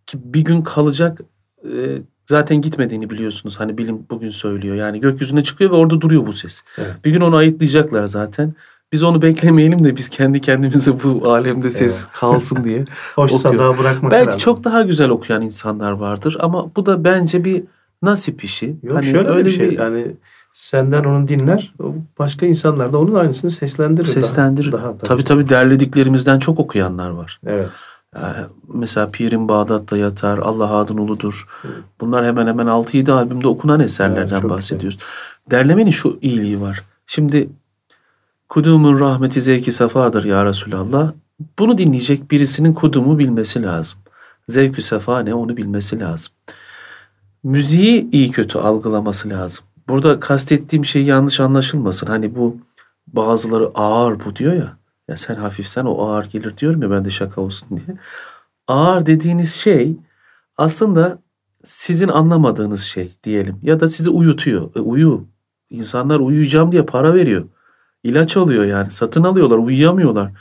ki 0.07 0.19
bir 0.25 0.45
gün 0.45 0.63
kalacak 0.63 1.21
e, 1.65 1.99
zaten 2.27 2.61
gitmediğini 2.61 3.11
biliyorsunuz. 3.11 3.61
Hani 3.61 3.79
bilim 3.79 4.07
bugün 4.11 4.31
söylüyor. 4.31 4.77
Yani 4.77 5.01
gökyüzüne 5.01 5.43
çıkıyor 5.43 5.71
ve 5.71 5.75
orada 5.75 6.01
duruyor 6.01 6.27
bu 6.27 6.33
ses. 6.33 6.63
Evet. 6.79 7.05
Bir 7.05 7.11
gün 7.11 7.21
onu 7.21 7.37
ayıtlayacaklar 7.37 8.07
zaten. 8.07 8.55
Biz 8.93 9.03
onu 9.03 9.23
beklemeyelim 9.23 9.85
de 9.85 9.97
biz 9.97 10.09
kendi 10.09 10.41
kendimize 10.41 10.93
bu 11.05 11.33
alemde 11.33 11.71
ses 11.71 12.07
kalsın 12.07 12.65
diye. 12.65 12.85
Hoşsa 13.15 13.59
daha 13.59 13.79
bırakmak 13.79 14.13
Belki 14.13 14.27
lazım. 14.27 14.41
çok 14.41 14.65
daha 14.65 14.83
güzel 14.83 15.11
okuyan 15.11 15.43
insanlar 15.43 15.93
vardır 15.93 16.37
ama 16.41 16.75
bu 16.77 16.87
da 16.87 17.05
bence 17.05 17.45
bir 17.45 17.63
nasip 18.03 18.45
işi. 18.45 18.77
Yok 18.83 18.97
Hani 18.97 19.07
şöyle 19.07 19.29
öyle 19.29 19.45
bir 19.45 19.55
şey. 19.55 19.75
Yani 19.75 20.17
senden 20.53 21.05
onu 21.05 21.29
dinler. 21.29 21.75
Başka 22.19 22.47
insanlar 22.47 22.93
da 22.93 22.99
onun 22.99 23.15
aynısını 23.15 23.51
seslendirir. 23.51 24.07
seslendirir. 24.07 24.73
Daha, 24.73 24.83
daha, 24.83 24.99
tabii 24.99 25.25
tabii 25.25 25.49
derlediklerimizden 25.49 26.39
çok 26.39 26.61
okuyanlar 26.61 27.11
var. 27.11 27.41
Evet. 27.47 27.69
Ee, 28.17 28.21
mesela 28.75 29.09
Pirin 29.09 29.49
Bağdat'ta 29.49 29.97
yatar, 29.97 30.39
Allah 30.39 30.77
adın 30.77 30.97
uludur. 30.97 31.47
Bunlar 32.01 32.25
hemen 32.25 32.47
hemen 32.47 32.67
6-7 32.67 33.13
albümde 33.13 33.49
okunan 33.49 33.81
Evet, 33.81 33.91
eserlerden 33.91 34.41
çok 34.41 34.51
bahsediyoruz. 34.51 34.99
Derlemenin 35.51 35.91
şu 35.91 36.19
iyiliği 36.23 36.61
var. 36.61 36.83
Şimdi 37.07 37.49
kudumun 38.49 39.01
rahmeti 39.01 39.41
zevki 39.41 39.73
safadır 39.73 40.25
ya 40.25 40.45
Resulallah. 40.45 41.13
Bunu 41.59 41.79
dinleyecek 41.79 42.31
birisinin 42.31 42.75
kudumu 42.75 43.19
bilmesi 43.19 43.63
lazım. 43.63 43.99
Zevkü 44.49 44.83
sefa 44.83 45.21
ne 45.21 45.35
onu 45.35 45.57
bilmesi 45.57 46.01
lazım. 46.01 46.33
Müziği 47.43 48.11
iyi 48.13 48.31
kötü 48.31 48.59
algılaması 48.59 49.31
lazım. 49.31 49.65
Burada 49.89 50.21
kastettiğim 50.21 50.85
şey 50.85 51.03
yanlış 51.03 51.41
anlaşılmasın. 51.41 52.07
Hani 52.07 52.37
bu 52.37 52.57
bazıları 53.07 53.71
ağır 53.75 54.25
bu 54.25 54.37
diyor 54.37 54.53
ya. 54.53 54.79
Ya 55.09 55.17
sen 55.17 55.35
hafifsen 55.35 55.85
o 55.85 56.03
ağır 56.03 56.25
gelir 56.25 56.57
diyorum 56.57 56.83
ya 56.83 56.91
ben 56.91 57.05
de 57.05 57.11
şaka 57.11 57.41
olsun 57.41 57.69
diye. 57.71 57.99
Ağır 58.69 59.07
dediğiniz 59.07 59.55
şey 59.55 59.97
aslında 60.57 61.19
sizin 61.65 62.09
anlamadığınız 62.09 62.81
şey 62.81 63.13
diyelim. 63.25 63.57
Ya 63.63 63.81
da 63.81 63.89
sizi 63.89 64.11
uyutuyor. 64.11 64.77
E, 64.77 64.81
uyu. 64.81 65.25
İnsanlar 65.71 66.21
uyuyacağım 66.21 66.73
diye 66.73 66.83
para 66.83 67.15
veriyor. 67.15 67.45
İlaç 68.03 68.37
alıyor 68.37 68.65
yani. 68.65 68.91
Satın 68.91 69.25
alıyorlar. 69.25 69.59
Uyuyamıyorlar. 69.59 70.33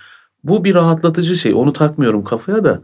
Bu 0.43 0.63
bir 0.63 0.75
rahatlatıcı 0.75 1.35
şey. 1.35 1.53
Onu 1.53 1.73
takmıyorum 1.73 2.23
kafaya 2.23 2.63
da. 2.63 2.81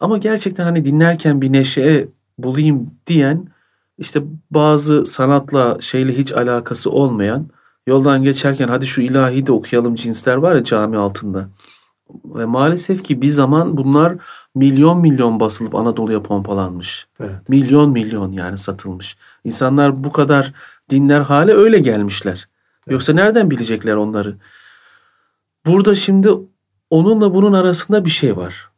Ama 0.00 0.18
gerçekten 0.18 0.64
hani 0.64 0.84
dinlerken 0.84 1.40
bir 1.40 1.52
neşe 1.52 2.08
bulayım 2.38 2.90
diyen 3.06 3.48
işte 3.98 4.22
bazı 4.50 5.06
sanatla 5.06 5.76
şeyle 5.80 6.18
hiç 6.18 6.32
alakası 6.32 6.90
olmayan 6.90 7.46
yoldan 7.86 8.22
geçerken 8.22 8.68
hadi 8.68 8.86
şu 8.86 9.02
ilahi 9.02 9.46
de 9.46 9.52
okuyalım 9.52 9.94
cinsler 9.94 10.36
var 10.36 10.54
ya 10.54 10.64
cami 10.64 10.96
altında. 10.96 11.48
Ve 12.24 12.44
maalesef 12.44 13.04
ki 13.04 13.22
bir 13.22 13.28
zaman 13.28 13.76
bunlar 13.76 14.14
milyon 14.54 15.00
milyon 15.00 15.40
basılıp 15.40 15.74
Anadolu'ya 15.74 16.22
pompalanmış. 16.22 17.06
Evet. 17.20 17.48
Milyon 17.48 17.90
milyon 17.90 18.32
yani 18.32 18.58
satılmış. 18.58 19.16
İnsanlar 19.44 20.04
bu 20.04 20.12
kadar 20.12 20.52
dinler 20.90 21.20
hale 21.20 21.52
öyle 21.52 21.78
gelmişler. 21.78 22.48
Yoksa 22.88 23.12
nereden 23.12 23.50
bilecekler 23.50 23.94
onları? 23.94 24.36
Burada 25.66 25.94
şimdi 25.94 26.28
onunla 26.90 27.34
bunun 27.34 27.52
arasında 27.52 28.04
bir 28.04 28.10
şey 28.10 28.36
var. 28.36 28.68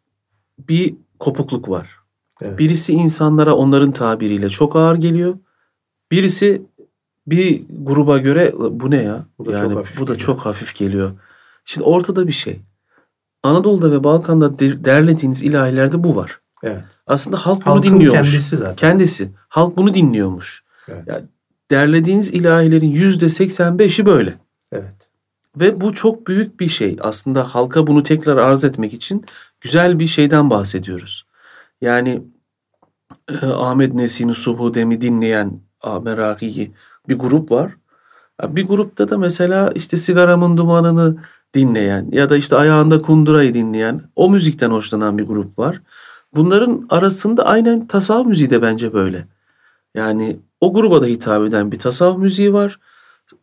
Bir 0.59 0.95
kopukluk 1.19 1.69
var. 1.69 1.99
Evet. 2.43 2.59
Birisi 2.59 2.93
insanlara 2.93 3.55
onların 3.55 3.93
tabiriyle 3.93 4.49
çok 4.51 4.77
ağır 4.77 4.97
geliyor. 4.97 5.35
Birisi 6.11 6.63
bir 7.27 7.63
gruba 7.81 8.19
göre 8.19 8.53
bu 8.71 8.91
ne 8.91 9.03
ya? 9.03 9.27
Bu 9.39 9.47
da 9.47 9.53
çok 9.53 9.63
yani 9.63 9.75
hafif 9.75 9.97
bu 9.97 10.07
da 10.07 10.13
geliyor." 10.13 10.27
çok 10.27 10.47
hafif 10.47 10.75
geliyor. 10.75 11.11
Şimdi 11.65 11.87
ortada 11.87 12.27
bir 12.27 12.33
şey. 12.33 12.61
Anadolu'da 13.43 13.93
ve 13.93 14.05
Balkan'da 14.05 14.59
der- 14.59 14.85
derlediğiniz 14.85 15.43
ilahilerde 15.43 16.05
bu 16.05 16.17
var. 16.17 16.41
Evet. 16.63 16.85
Aslında 17.07 17.37
halk 17.37 17.67
bunu 17.67 17.75
Halkın 17.75 17.95
dinliyormuş. 17.95 18.31
kendisi 18.31 18.57
zaten. 18.57 18.77
Kendisi. 18.77 19.31
Halk 19.49 19.77
bunu 19.77 19.95
dinliyormuş. 19.95 20.65
Evet. 20.89 21.09
Ya, 21.09 21.23
derlediğiniz 21.71 22.31
ilahilerin 22.31 22.91
yüzde 22.91 23.27
85'i 23.27 24.07
böyle. 24.07 24.35
Evet. 24.73 24.95
Ve 25.57 25.81
bu 25.81 25.95
çok 25.95 26.27
büyük 26.27 26.61
bir 26.61 26.69
şey. 26.69 26.97
Aslında 27.01 27.55
halka 27.55 27.87
bunu 27.87 28.03
tekrar 28.03 28.37
arz 28.37 28.65
etmek 28.65 28.95
için 28.95 29.25
güzel 29.61 29.99
bir 29.99 30.07
şeyden 30.07 30.51
bahsediyoruz. 30.51 31.27
Yani 31.81 32.23
e, 33.43 33.47
Ahmet 33.47 33.95
Nesim 33.95 34.35
Subhudem'i 34.35 35.01
dinleyen 35.01 35.61
Meraki'yi 36.03 36.73
bir 37.09 37.19
grup 37.19 37.51
var. 37.51 37.77
Bir 38.49 38.67
grupta 38.67 39.09
da 39.09 39.19
mesela 39.19 39.73
işte 39.75 39.97
sigaramın 39.97 40.57
dumanını 40.57 41.17
dinleyen 41.55 42.09
ya 42.13 42.31
da 42.31 42.37
işte 42.37 42.57
ayağında 42.57 43.03
kundurayı 43.03 43.55
dinleyen 43.55 44.03
o 44.17 44.31
müzikten 44.31 44.71
hoşlanan 44.71 45.19
bir 45.19 45.27
grup 45.27 45.59
var. 45.59 45.83
Bunların 46.35 46.87
arasında 46.91 47.47
aynen 47.47 47.87
tasavvuf 47.87 48.27
müziği 48.27 48.51
de 48.51 48.63
bence 48.63 48.93
böyle. 48.93 49.27
Yani 49.95 50.37
o 50.65 50.73
gruba 50.75 51.03
da 51.03 51.07
hitap 51.07 51.47
eden 51.47 51.73
bir 51.73 51.79
tasavvuf 51.79 52.19
müziği 52.19 52.53
var. 52.53 52.79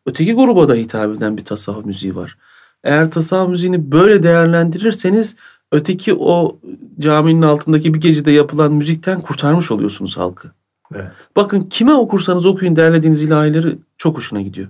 Öteki 0.05 0.33
gruba 0.33 0.69
da 0.69 0.73
hitap 0.73 1.15
eden 1.17 1.37
bir 1.37 1.45
tasavvuf 1.45 1.85
müziği 1.85 2.15
var. 2.15 2.37
Eğer 2.83 3.11
tasavvuf 3.11 3.49
müziğini 3.49 3.91
böyle 3.91 4.23
değerlendirirseniz 4.23 5.35
öteki 5.71 6.13
o 6.13 6.59
caminin 6.99 7.41
altındaki 7.41 7.93
bir 7.93 7.99
gecede 8.01 8.31
yapılan 8.31 8.73
müzikten 8.73 9.21
kurtarmış 9.21 9.71
oluyorsunuz 9.71 10.17
halkı. 10.17 10.51
Evet. 10.95 11.11
Bakın 11.35 11.61
kime 11.61 11.93
okursanız 11.93 12.45
okuyun 12.45 12.75
derlediğiniz 12.75 13.21
ilahileri 13.21 13.77
çok 13.97 14.17
hoşuna 14.17 14.41
gidiyor. 14.41 14.67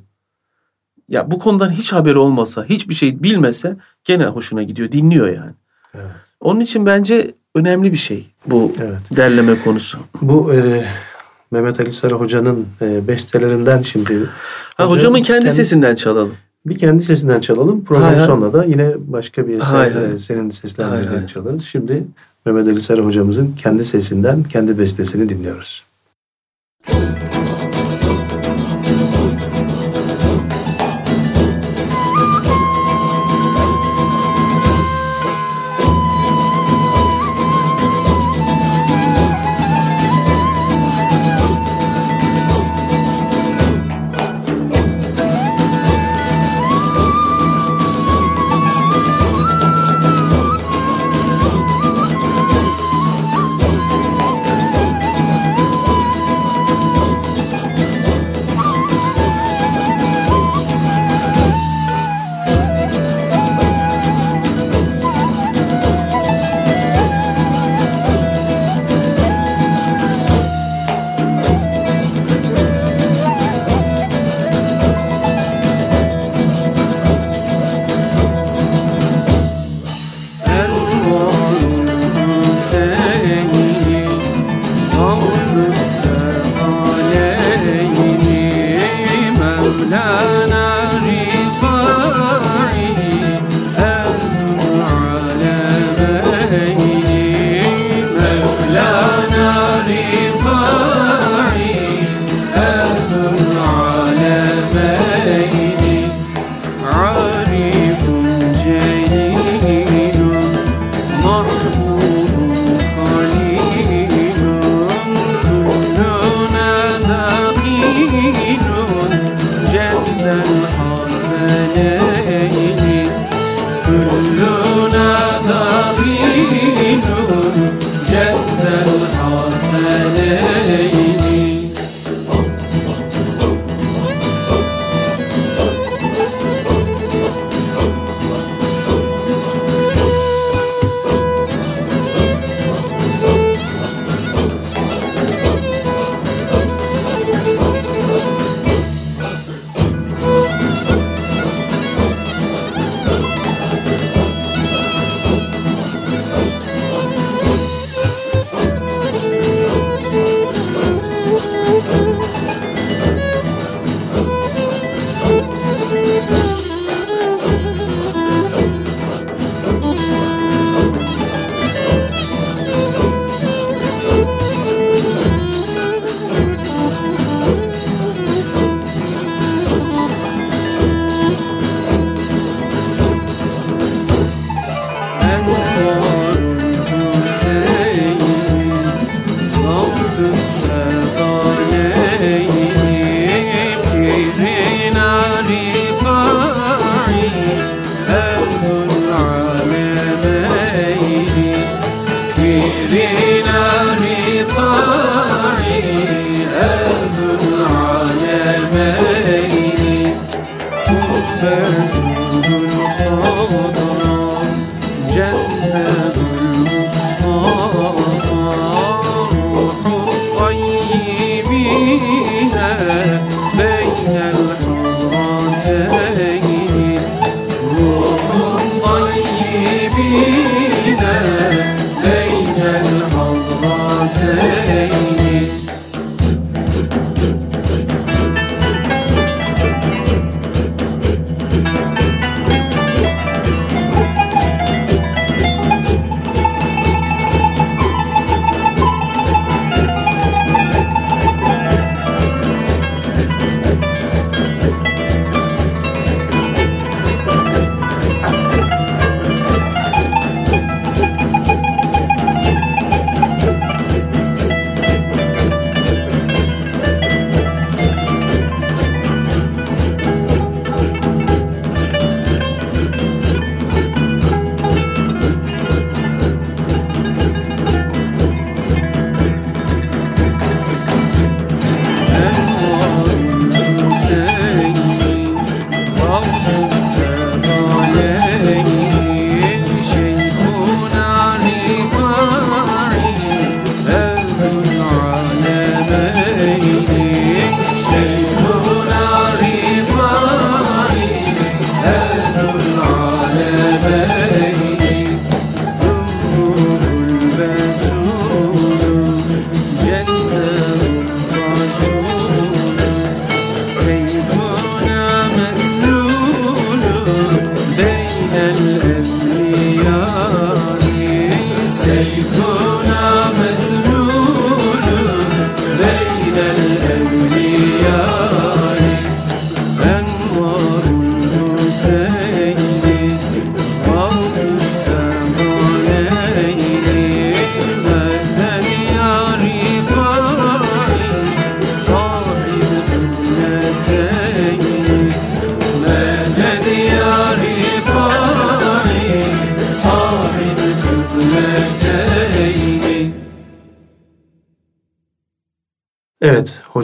Ya 1.10 1.32
bu 1.32 1.40
konudan 1.40 1.70
hiç 1.70 1.94
haberi 1.94 2.18
olmasa, 2.18 2.66
hiçbir 2.66 2.94
şey 2.94 3.24
bilmese 3.24 3.78
gene 4.04 4.26
hoşuna 4.26 4.64
gidiyor, 4.64 4.92
dinliyor 4.92 5.28
yani. 5.28 5.52
Evet. 5.96 6.12
Onun 6.40 6.60
için 6.60 6.86
bence 6.86 7.32
önemli 7.56 7.92
bir 7.92 7.98
şey 7.98 8.28
bu 8.46 8.72
Evet. 8.80 9.18
derleme 9.18 9.60
konusu. 9.64 9.98
Bu 10.22 10.54
e, 10.54 10.86
Mehmet 11.52 11.80
Ali 11.80 11.92
Sarı 11.92 12.16
Hoca'nın 12.16 12.68
e, 12.82 13.08
bestelerinden 13.08 13.82
şimdi. 13.82 14.14
Hoca, 14.14 14.30
ha, 14.78 14.86
hocamın 14.86 15.22
kendi, 15.22 15.40
kendi 15.40 15.52
sesinden 15.52 15.96
çalalım. 15.96 16.34
Bir 16.66 16.78
kendi 16.78 17.04
sesinden 17.04 17.40
çalalım. 17.40 17.86
Program 17.86 18.22
sonunda 18.22 18.54
da 18.54 18.66
yine 18.66 18.94
başka 18.98 19.48
bir 19.48 19.58
eser 19.58 19.66
hay, 19.66 19.94
hay. 19.94 20.06
E, 20.06 20.20
senin 20.20 20.50
seslendirdiğin 20.50 21.18
hay, 21.18 21.26
çalarız. 21.26 21.64
Şimdi 21.64 22.04
Mehmet 22.46 22.68
Ali 22.68 22.82
Sarı 22.82 23.02
hocamızın 23.02 23.56
kendi 23.58 23.86
sesinden 23.86 24.44
kendi 24.44 24.80
bestesini 24.80 25.30
dinliyoruz. 25.30 25.86
Müzik 26.88 27.31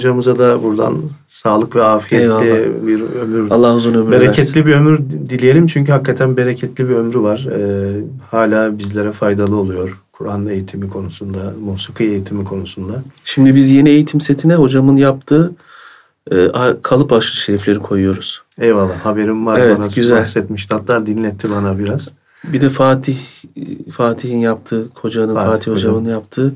hocamıza 0.08 0.40
da 0.40 0.64
buradan 0.64 0.96
sağlık 1.28 1.76
ve 1.76 1.82
Eyvallah. 2.12 2.42
bir 2.88 3.02
ömür, 3.02 3.52
Allah 3.52 3.76
uzun 3.76 3.94
ömür 3.94 4.12
bereketli 4.12 4.38
versin. 4.38 4.66
bir 4.66 4.74
ömür 4.74 5.00
dileyelim. 5.30 5.68
Çünkü 5.68 5.92
hakikaten 5.92 6.38
bereketli 6.38 6.90
bir 6.90 6.96
ömrü 6.96 7.22
var. 7.22 7.48
Ee, 7.52 8.02
hala 8.32 8.80
bizlere 8.80 9.12
faydalı 9.12 9.56
oluyor. 9.56 9.98
Kur'an 10.12 10.48
eğitimi 10.48 10.90
konusunda, 10.90 11.54
musiki 11.66 12.04
eğitimi 12.04 12.44
konusunda. 12.44 13.04
Şimdi 13.24 13.56
biz 13.56 13.70
yeni 13.70 13.90
eğitim 13.90 14.22
setine 14.22 14.56
hocamın 14.56 14.96
yaptığı 14.96 15.52
e, 16.32 16.48
kalıp 16.82 17.14
aşırı 17.14 17.38
şerifleri 17.38 17.80
koyuyoruz. 17.80 18.42
Eyvallah, 18.60 18.96
haberim 18.96 19.46
var. 19.46 19.60
Evet, 19.60 19.78
bana 19.80 19.88
güzel. 19.96 20.20
bahsetmişti. 20.22 20.74
Hatta 20.74 21.06
dinletti 21.06 21.52
bana 21.52 21.80
biraz. 21.80 22.12
Bir 22.44 22.62
de 22.62 22.70
Fatih 22.70 23.18
Fatih'in 23.92 24.38
yaptığı, 24.38 24.90
kocanın 24.90 25.34
Fatih 25.34 25.52
Fatih, 25.52 25.72
hocam. 25.72 25.92
hocamın 25.92 26.10
yaptığı 26.10 26.54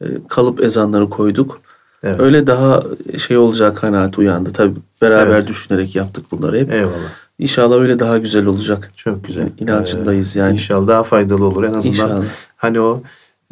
e, 0.00 0.06
kalıp 0.28 0.62
ezanları 0.62 1.10
koyduk. 1.10 1.60
Evet. 2.02 2.20
Öyle 2.20 2.46
daha 2.46 2.82
şey 3.18 3.36
olacak 3.36 3.76
kanaat 3.76 4.18
uyandı. 4.18 4.52
Tabii 4.52 4.74
beraber 5.02 5.34
Evet. 5.36 5.48
düşünerek 5.48 5.96
yaptık 5.96 6.24
bunları 6.32 6.58
hep. 6.58 6.72
Eyvallah. 6.72 6.92
İnşallah 7.38 7.76
öyle 7.80 7.98
daha 7.98 8.18
güzel 8.18 8.46
olacak. 8.46 8.92
Çok 8.96 9.24
güzel. 9.24 9.48
İnancındayız 9.60 10.36
Ee, 10.36 10.40
yani. 10.40 10.52
İnşallah 10.52 10.88
daha 10.88 11.02
faydalı 11.02 11.44
olur. 11.46 11.64
En 11.64 11.68
azından 11.68 11.86
İnşallah. 11.86 12.24
hani 12.56 12.80
o 12.80 13.02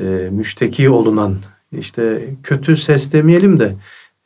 e, 0.01 0.29
müşteki 0.31 0.91
olunan 0.91 1.35
işte 1.73 2.29
kötü 2.43 2.77
ses 2.77 3.13
demeyelim 3.13 3.59
de 3.61 3.75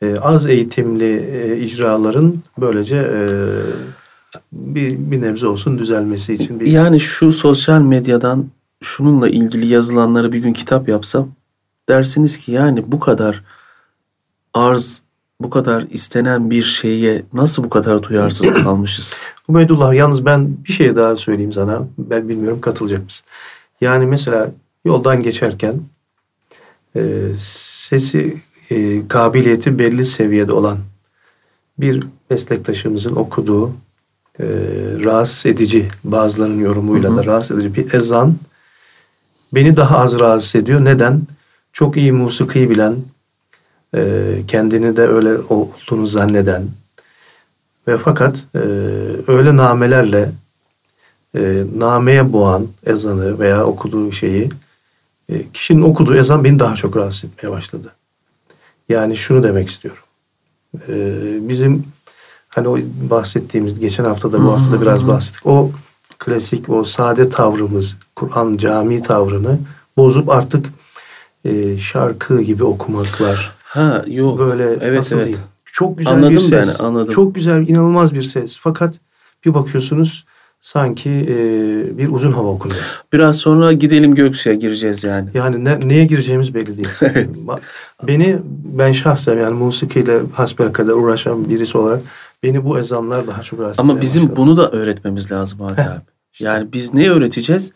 e, 0.01 0.15
az 0.21 0.45
eğitimli 0.47 1.29
e, 1.33 1.57
icraların 1.57 2.33
böylece 2.57 2.95
e, 2.97 3.19
bir, 4.53 4.97
bir 5.11 5.21
nebze 5.21 5.47
olsun 5.47 5.79
düzelmesi 5.79 6.33
için 6.33 6.59
bir 6.59 6.65
Yani 6.65 6.99
şu 6.99 7.33
sosyal 7.33 7.81
medyadan 7.81 8.45
şununla 8.83 9.29
ilgili 9.29 9.67
yazılanları 9.67 10.31
bir 10.33 10.39
gün 10.39 10.53
kitap 10.53 10.89
yapsam 10.89 11.27
dersiniz 11.89 12.37
ki 12.37 12.51
yani 12.51 12.83
bu 12.87 12.99
kadar 12.99 13.43
arz, 14.53 15.01
bu 15.39 15.49
kadar 15.49 15.85
istenen 15.89 16.49
bir 16.49 16.63
şeye 16.63 17.23
nasıl 17.33 17.63
bu 17.63 17.69
kadar 17.69 18.03
duyarsız 18.03 18.53
kalmışız? 18.63 19.19
Ubeydullah 19.47 19.93
yalnız 19.93 20.25
ben 20.25 20.57
bir 20.67 20.73
şey 20.73 20.95
daha 20.95 21.15
söyleyeyim 21.15 21.53
sana. 21.53 21.87
Ben 21.97 22.29
bilmiyorum 22.29 22.61
katılacak 22.61 23.05
mısın? 23.05 23.25
Yani 23.81 24.05
mesela 24.05 24.51
yoldan 24.85 25.23
geçerken 25.23 25.75
e, 26.95 27.01
sesi 27.37 28.37
e, 28.69 29.07
kabiliyeti 29.07 29.79
belli 29.79 30.05
seviyede 30.05 30.53
olan 30.53 30.77
bir 31.77 32.03
meslektaşımızın 32.29 33.15
okuduğu 33.15 33.73
e, 34.39 34.45
rahatsız 35.03 35.45
edici 35.45 35.87
bazılarının 36.03 36.59
yorumuyla 36.59 37.15
da 37.15 37.25
rahatsız 37.25 37.57
edici 37.57 37.75
bir 37.75 37.93
ezan 37.93 38.35
beni 39.53 39.77
daha 39.77 39.97
az 39.97 40.19
rahatsız 40.19 40.55
ediyor. 40.55 40.85
Neden? 40.85 41.21
Çok 41.73 41.97
iyi 41.97 42.11
musiki 42.11 42.69
bilen, 42.69 42.95
e, 43.95 44.33
kendini 44.47 44.97
de 44.97 45.07
öyle 45.07 45.37
olduğunu 45.37 46.07
zanneden, 46.07 46.63
ve 47.87 47.97
fakat 47.97 48.43
e, 48.55 48.59
öyle 49.27 49.57
namelerle 49.57 50.31
e, 51.35 51.63
nameye 51.77 52.33
boğan 52.33 52.67
ezanı 52.85 53.39
veya 53.39 53.65
okuduğu 53.65 54.11
şeyi 54.11 54.49
e, 55.29 55.51
kişinin 55.53 55.81
okuduğu 55.81 56.15
ezan 56.15 56.43
beni 56.43 56.59
daha 56.59 56.75
çok 56.75 56.97
rahatsız 56.97 57.23
etmeye 57.23 57.49
başladı. 57.49 57.93
Yani 58.89 59.17
şunu 59.17 59.43
demek 59.43 59.69
istiyorum. 59.69 60.03
E, 60.87 60.93
bizim 61.49 61.85
hani 62.49 62.67
o 62.67 62.77
bahsettiğimiz 63.09 63.79
geçen 63.79 64.03
hafta 64.03 64.31
da 64.31 64.43
bu 64.43 64.51
hafta 64.51 64.71
da 64.71 64.81
biraz 64.81 65.07
bahsettik. 65.07 65.45
O 65.45 65.71
klasik 66.19 66.69
o 66.69 66.83
sade 66.83 67.29
tavrımız, 67.29 67.95
Kur'an 68.15 68.57
cami 68.57 69.01
tavrını 69.01 69.59
bozup 69.97 70.29
artık 70.29 70.65
e, 71.45 71.77
şarkı 71.77 72.41
gibi 72.41 72.63
okumaklar. 72.63 73.60
Ha 73.71 74.03
yok. 74.07 74.39
Böyle 74.39 74.63
evet 74.81 74.97
nasıl 74.97 75.15
evet. 75.15 75.27
diyeyim? 75.27 75.45
Çok 75.65 75.97
güzel 75.97 76.13
Anladım 76.13 76.35
bir 76.35 76.39
ses. 76.39 76.79
ben, 76.79 76.85
anladım. 76.85 77.13
Çok 77.13 77.35
güzel, 77.35 77.67
inanılmaz 77.67 78.13
bir 78.13 78.21
ses. 78.21 78.57
Fakat 78.59 78.95
bir 79.45 79.53
bakıyorsunuz 79.53 80.25
sanki 80.59 81.09
e, 81.09 81.37
bir 81.97 82.11
uzun 82.11 82.31
hava 82.31 82.47
okunuyor. 82.47 82.81
Biraz 83.13 83.37
sonra 83.37 83.73
gidelim 83.73 84.15
Göksu'ya 84.15 84.55
gireceğiz 84.55 85.03
yani. 85.03 85.29
Yani 85.33 85.65
ne, 85.65 85.79
neye 85.85 86.05
gireceğimiz 86.05 86.53
belli 86.53 86.77
değil. 86.77 86.89
Evet. 87.01 87.29
Beni 88.03 88.39
ben 88.63 88.91
şahsen 88.91 89.37
yani 89.37 89.53
musikiyle 89.53 90.19
hasbelkader 90.33 90.93
uğraşan 90.93 91.49
birisi 91.49 91.77
olarak 91.77 92.01
beni 92.43 92.65
bu 92.65 92.79
ezanlar 92.79 93.27
daha 93.27 93.41
çok 93.41 93.59
rahatsız 93.59 93.79
Ama 93.79 94.01
bizim 94.01 94.23
başladı. 94.23 94.37
bunu 94.37 94.57
da 94.57 94.71
öğretmemiz 94.71 95.31
lazım 95.31 95.61
abi. 95.61 95.81
Yani 96.39 96.73
biz 96.73 96.93
ne 96.93 97.09
öğreteceğiz? 97.09 97.71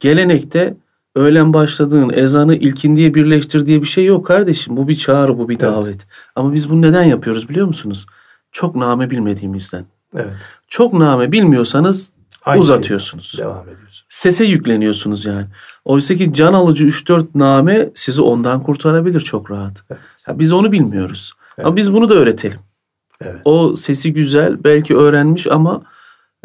Gelenekte 0.00 0.74
öğlen 1.14 1.52
başladığın 1.52 2.10
ezanı 2.14 2.54
ilkindiye 2.54 3.14
birleştir 3.14 3.66
diye 3.66 3.82
bir 3.82 3.86
şey 3.86 4.04
yok 4.04 4.26
kardeşim. 4.26 4.76
Bu 4.76 4.88
bir 4.88 4.96
çağrı, 4.96 5.38
bu 5.38 5.48
bir 5.48 5.60
davet. 5.60 6.06
Ama 6.36 6.52
biz 6.52 6.70
bunu 6.70 6.82
neden 6.82 7.02
yapıyoruz 7.02 7.48
biliyor 7.48 7.66
musunuz? 7.66 8.06
Çok 8.52 8.76
name 8.76 9.10
bilmediğimizden. 9.10 9.84
Evet. 10.14 10.34
Çok 10.68 10.92
name 10.92 11.32
bilmiyorsanız 11.32 12.12
Aynı 12.44 12.60
uzatıyorsunuz. 12.60 13.30
şeyden 13.30 13.50
Devam 13.50 13.64
ediyorsunuz. 13.64 14.06
Sese 14.08 14.44
yükleniyorsunuz 14.44 15.24
yani. 15.24 15.46
Oysa 15.84 16.14
ki 16.14 16.32
can 16.32 16.52
alıcı 16.52 16.84
3-4 16.84 17.26
name 17.34 17.90
sizi 17.94 18.22
ondan 18.22 18.62
kurtarabilir 18.62 19.20
çok 19.20 19.50
rahat. 19.50 19.84
Evet. 19.90 20.00
Ya 20.26 20.38
biz 20.38 20.52
onu 20.52 20.72
bilmiyoruz. 20.72 21.32
Evet. 21.58 21.66
Ama 21.66 21.76
biz 21.76 21.92
bunu 21.92 22.08
da 22.08 22.14
öğretelim. 22.14 22.58
Evet. 23.24 23.40
O 23.44 23.76
sesi 23.76 24.12
güzel 24.12 24.64
belki 24.64 24.96
öğrenmiş 24.96 25.46
ama 25.46 25.82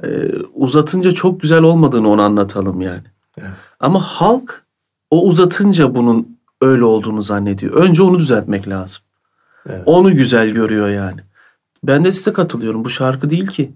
e, 0.03 0.07
uzatınca 0.53 1.11
çok 1.11 1.41
güzel 1.41 1.61
olmadığını 1.61 2.09
ona 2.09 2.23
anlatalım 2.23 2.81
yani. 2.81 3.03
Evet. 3.37 3.49
Ama 3.79 3.99
halk 3.99 4.63
o 5.11 5.27
uzatınca 5.27 5.95
bunun 5.95 6.37
öyle 6.61 6.83
olduğunu 6.83 7.21
zannediyor. 7.21 7.73
Önce 7.73 8.03
onu 8.03 8.19
düzeltmek 8.19 8.67
lazım. 8.67 9.01
Evet. 9.69 9.83
Onu 9.85 10.15
güzel 10.15 10.49
görüyor 10.49 10.89
yani. 10.89 11.21
Ben 11.83 12.05
de 12.05 12.11
size 12.11 12.33
katılıyorum. 12.33 12.85
Bu 12.85 12.89
şarkı 12.89 13.29
değil 13.29 13.47
ki. 13.47 13.71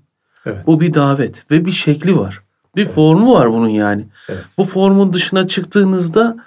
Evet. 0.45 0.67
Bu 0.67 0.81
bir 0.81 0.93
davet 0.93 1.51
ve 1.51 1.65
bir 1.65 1.71
şekli 1.71 2.17
var. 2.19 2.43
Bir 2.75 2.85
formu 2.85 3.33
var 3.33 3.51
bunun 3.51 3.67
yani. 3.67 4.05
Evet. 4.29 4.43
Bu 4.57 4.63
formun 4.63 5.13
dışına 5.13 5.47
çıktığınızda 5.47 6.37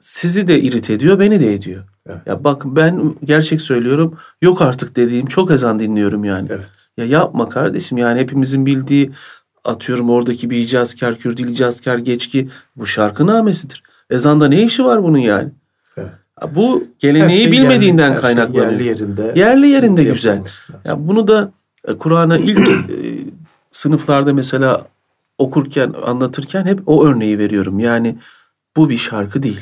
sizi 0.00 0.48
de 0.48 0.60
irite 0.60 0.92
ediyor, 0.92 1.18
beni 1.18 1.40
de 1.40 1.54
ediyor. 1.54 1.84
Evet. 2.06 2.20
Ya 2.26 2.44
bak 2.44 2.62
ben 2.64 3.14
gerçek 3.24 3.60
söylüyorum. 3.60 4.18
Yok 4.42 4.62
artık 4.62 4.96
dediğim 4.96 5.26
çok 5.26 5.50
ezan 5.50 5.78
dinliyorum 5.78 6.24
yani. 6.24 6.48
Evet. 6.50 6.66
Ya 6.96 7.04
yapma 7.04 7.48
kardeşim 7.48 7.98
yani 7.98 8.20
hepimizin 8.20 8.66
bildiği 8.66 9.10
atıyorum 9.64 10.10
oradaki 10.10 10.50
bir 10.50 10.56
icazkar, 10.56 11.16
Kürdil 11.16 11.48
icazkar 11.48 11.98
geçki 11.98 12.48
bu 12.76 12.86
şarkı 12.86 13.26
namesidir. 13.26 13.82
Ezanda 14.10 14.48
ne 14.48 14.62
işi 14.62 14.84
var 14.84 15.02
bunun 15.02 15.18
yani? 15.18 15.48
Evet. 15.96 16.10
Bu 16.54 16.84
geleneği 16.98 17.42
şey 17.42 17.52
bilmediğinden 17.52 18.08
yerli- 18.10 18.12
şey 18.12 18.20
kaynaklanıyor. 18.20 18.72
yerli 18.72 18.84
yerinde. 18.84 19.32
Yerli 19.36 19.68
yerinde 19.68 20.04
güzel. 20.04 20.42
Ya 20.84 21.08
bunu 21.08 21.28
da 21.28 21.52
e, 21.88 21.94
Kur'an'a 21.98 22.38
ilk 22.38 22.68
e, 22.68 22.74
sınıflarda 23.70 24.32
mesela 24.32 24.86
okurken, 25.38 25.94
anlatırken 26.06 26.64
hep 26.66 26.80
o 26.86 27.06
örneği 27.06 27.38
veriyorum. 27.38 27.78
Yani 27.78 28.16
bu 28.76 28.88
bir 28.90 28.98
şarkı 28.98 29.42
değil. 29.42 29.60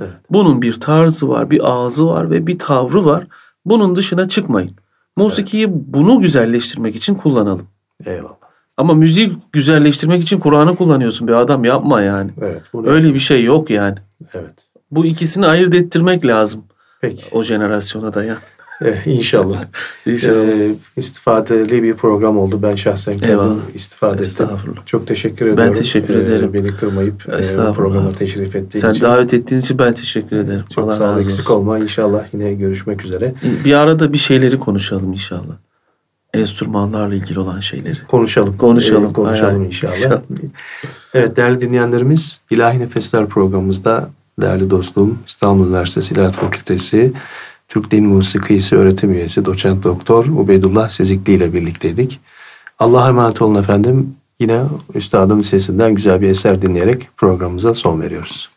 Evet. 0.00 0.10
Bunun 0.30 0.62
bir 0.62 0.80
tarzı 0.80 1.28
var, 1.28 1.50
bir 1.50 1.60
ağzı 1.64 2.06
var 2.06 2.30
ve 2.30 2.46
bir 2.46 2.58
tavrı 2.58 3.04
var. 3.04 3.26
Bunun 3.64 3.96
dışına 3.96 4.28
çıkmayın. 4.28 4.70
Musikiyi 5.16 5.66
bunu 5.70 6.20
güzelleştirmek 6.20 6.96
için 6.96 7.14
kullanalım. 7.14 7.66
Eyvallah. 8.06 8.37
Ama 8.78 8.94
müziği 8.94 9.32
güzelleştirmek 9.52 10.22
için 10.22 10.38
Kur'an'ı 10.38 10.76
kullanıyorsun. 10.76 11.28
Bir 11.28 11.32
adam 11.32 11.64
yapma 11.64 12.00
yani. 12.02 12.30
Evet. 12.42 12.62
Bunu, 12.72 12.88
Öyle 12.88 13.14
bir 13.14 13.18
şey 13.18 13.44
yok 13.44 13.70
yani. 13.70 13.98
Evet. 14.34 14.54
Bu 14.90 15.06
ikisini 15.06 15.46
ayırt 15.46 15.74
ettirmek 15.74 16.26
lazım 16.26 16.64
Peki. 17.00 17.24
o 17.32 17.42
jenerasyona 17.42 18.14
da 18.14 18.24
ya. 18.24 18.36
Evet, 18.80 19.06
inşallah. 19.06 19.64
İnşallah. 20.06 20.38
Ee, 20.48 20.70
istifadeli 20.96 21.82
bir 21.82 21.94
program 21.94 22.38
oldu. 22.38 22.58
Ben 22.62 22.74
şahsen 22.74 23.18
kendim 23.18 23.62
istifade 23.74 24.22
ettim. 24.22 24.46
Çok 24.86 25.06
teşekkür 25.06 25.46
ediyorum. 25.46 25.74
teşekkür 25.74 26.14
Ee, 26.14 26.18
ederim. 26.18 26.54
Beni 26.54 26.66
kırmayıp 26.66 27.28
e, 27.28 27.72
programa 27.72 28.12
teşrif 28.12 28.56
ettiğin 28.56 28.82
Sen 28.82 28.90
için. 28.90 29.02
davet 29.02 29.34
ettiğin 29.34 29.60
için 29.60 29.78
ben 29.78 29.92
teşekkür 29.92 30.36
ederim. 30.36 30.64
Çok 30.74 30.84
Allah 30.84 30.92
sağ 30.92 31.14
ol. 31.14 31.18
Eksik 31.18 31.50
olma. 31.50 31.78
İnşallah 31.78 32.24
yine 32.32 32.54
görüşmek 32.54 33.04
üzere. 33.04 33.34
Bir 33.64 33.72
arada 33.72 34.12
bir 34.12 34.18
şeyleri 34.18 34.58
konuşalım 34.58 35.12
inşallah. 35.12 35.67
Enstrümanlarla 36.34 37.14
ilgili 37.14 37.38
olan 37.38 37.60
şeyleri. 37.60 38.06
Konuşalım. 38.08 38.56
Konuşalım. 38.56 39.12
Konuşalım 39.12 39.64
inşallah. 39.64 39.94
İnşallah. 39.94 40.20
Evet 41.14 41.36
değerli 41.36 41.60
dinleyenlerimiz 41.60 42.40
İlahi 42.50 42.78
Nefesler 42.78 43.26
programımızda 43.26 44.10
değerli 44.40 44.70
dostum 44.70 45.18
İstanbul 45.26 45.66
Üniversitesi 45.66 46.14
İlahiyat 46.14 46.34
Fakültesi 46.34 47.12
Türk 47.68 47.90
Din 47.90 48.06
Musikisi 48.06 48.76
öğretim 48.76 49.12
üyesi 49.12 49.44
doçent 49.44 49.84
doktor 49.84 50.26
Ubeydullah 50.26 50.88
Sezikli 50.88 51.32
ile 51.32 51.52
birlikteydik. 51.52 52.20
Allah'a 52.78 53.08
emanet 53.08 53.42
olun 53.42 53.60
efendim. 53.60 54.14
Yine 54.38 54.62
üstadın 54.94 55.40
sesinden 55.40 55.94
güzel 55.94 56.20
bir 56.20 56.28
eser 56.28 56.62
dinleyerek 56.62 57.08
programımıza 57.16 57.74
son 57.74 58.00
veriyoruz. 58.00 58.48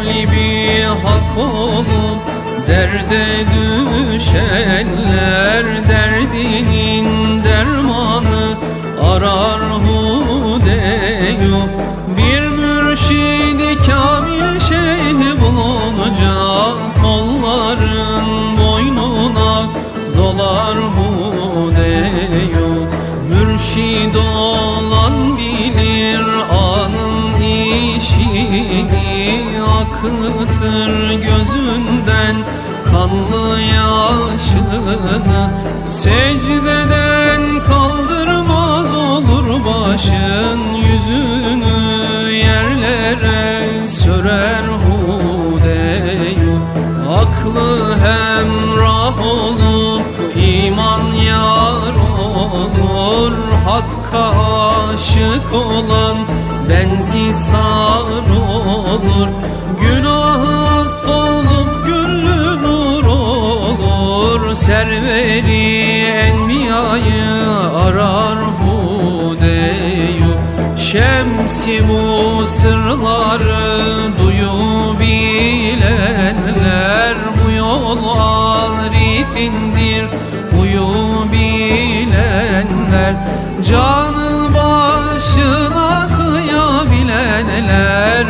Talibi 0.00 0.82
hak 1.04 1.38
olup 1.38 2.20
derde 2.68 3.26
düşenler 4.12 5.64
Derdinin 5.88 7.44
dermanı 7.44 8.56
arar 9.12 9.62
hudeyu. 9.62 10.80
Bir 12.16 12.42
mürşidi 12.48 13.78
kamil 13.86 14.60
şeyh 14.60 15.40
bulunacak 15.40 16.89
Akıtır 30.00 31.10
gözünden 31.12 32.36
kanlı 32.90 33.60
yaşını 33.60 35.50
Secdeden 35.88 37.42
kaldırmaz 37.66 38.94
olur 38.94 39.64
başın 39.66 40.60
Yüzünü 40.74 42.32
yerlere 42.32 43.88
sörer 43.88 44.64
hudeyu 44.84 46.58
Aklı 47.10 47.96
hemrah 47.96 49.26
olup 49.26 50.06
iman 50.36 51.12
yar 51.26 51.94
olur 52.36 53.32
Hakka 53.66 54.32
aşık 54.94 55.54
olan 55.54 56.16
benzi 56.68 57.34
sar 57.34 58.00
olur 58.56 59.28
Serveri 64.70 65.66
enbiyayı 66.06 67.30
arar 67.74 68.38
hudeyu 68.60 70.32
Şemsi 70.78 71.82
bu 71.88 72.46
sırları 72.46 73.66
duyu 74.18 74.54
bilenler. 75.00 77.16
Bu 77.44 77.50
yol 77.50 77.98
arifindir 78.18 80.04
huyu 80.50 80.88
bilenler. 81.32 83.14
Canı 83.70 84.54
başına 84.54 86.08
kıyabilenler 86.16 88.26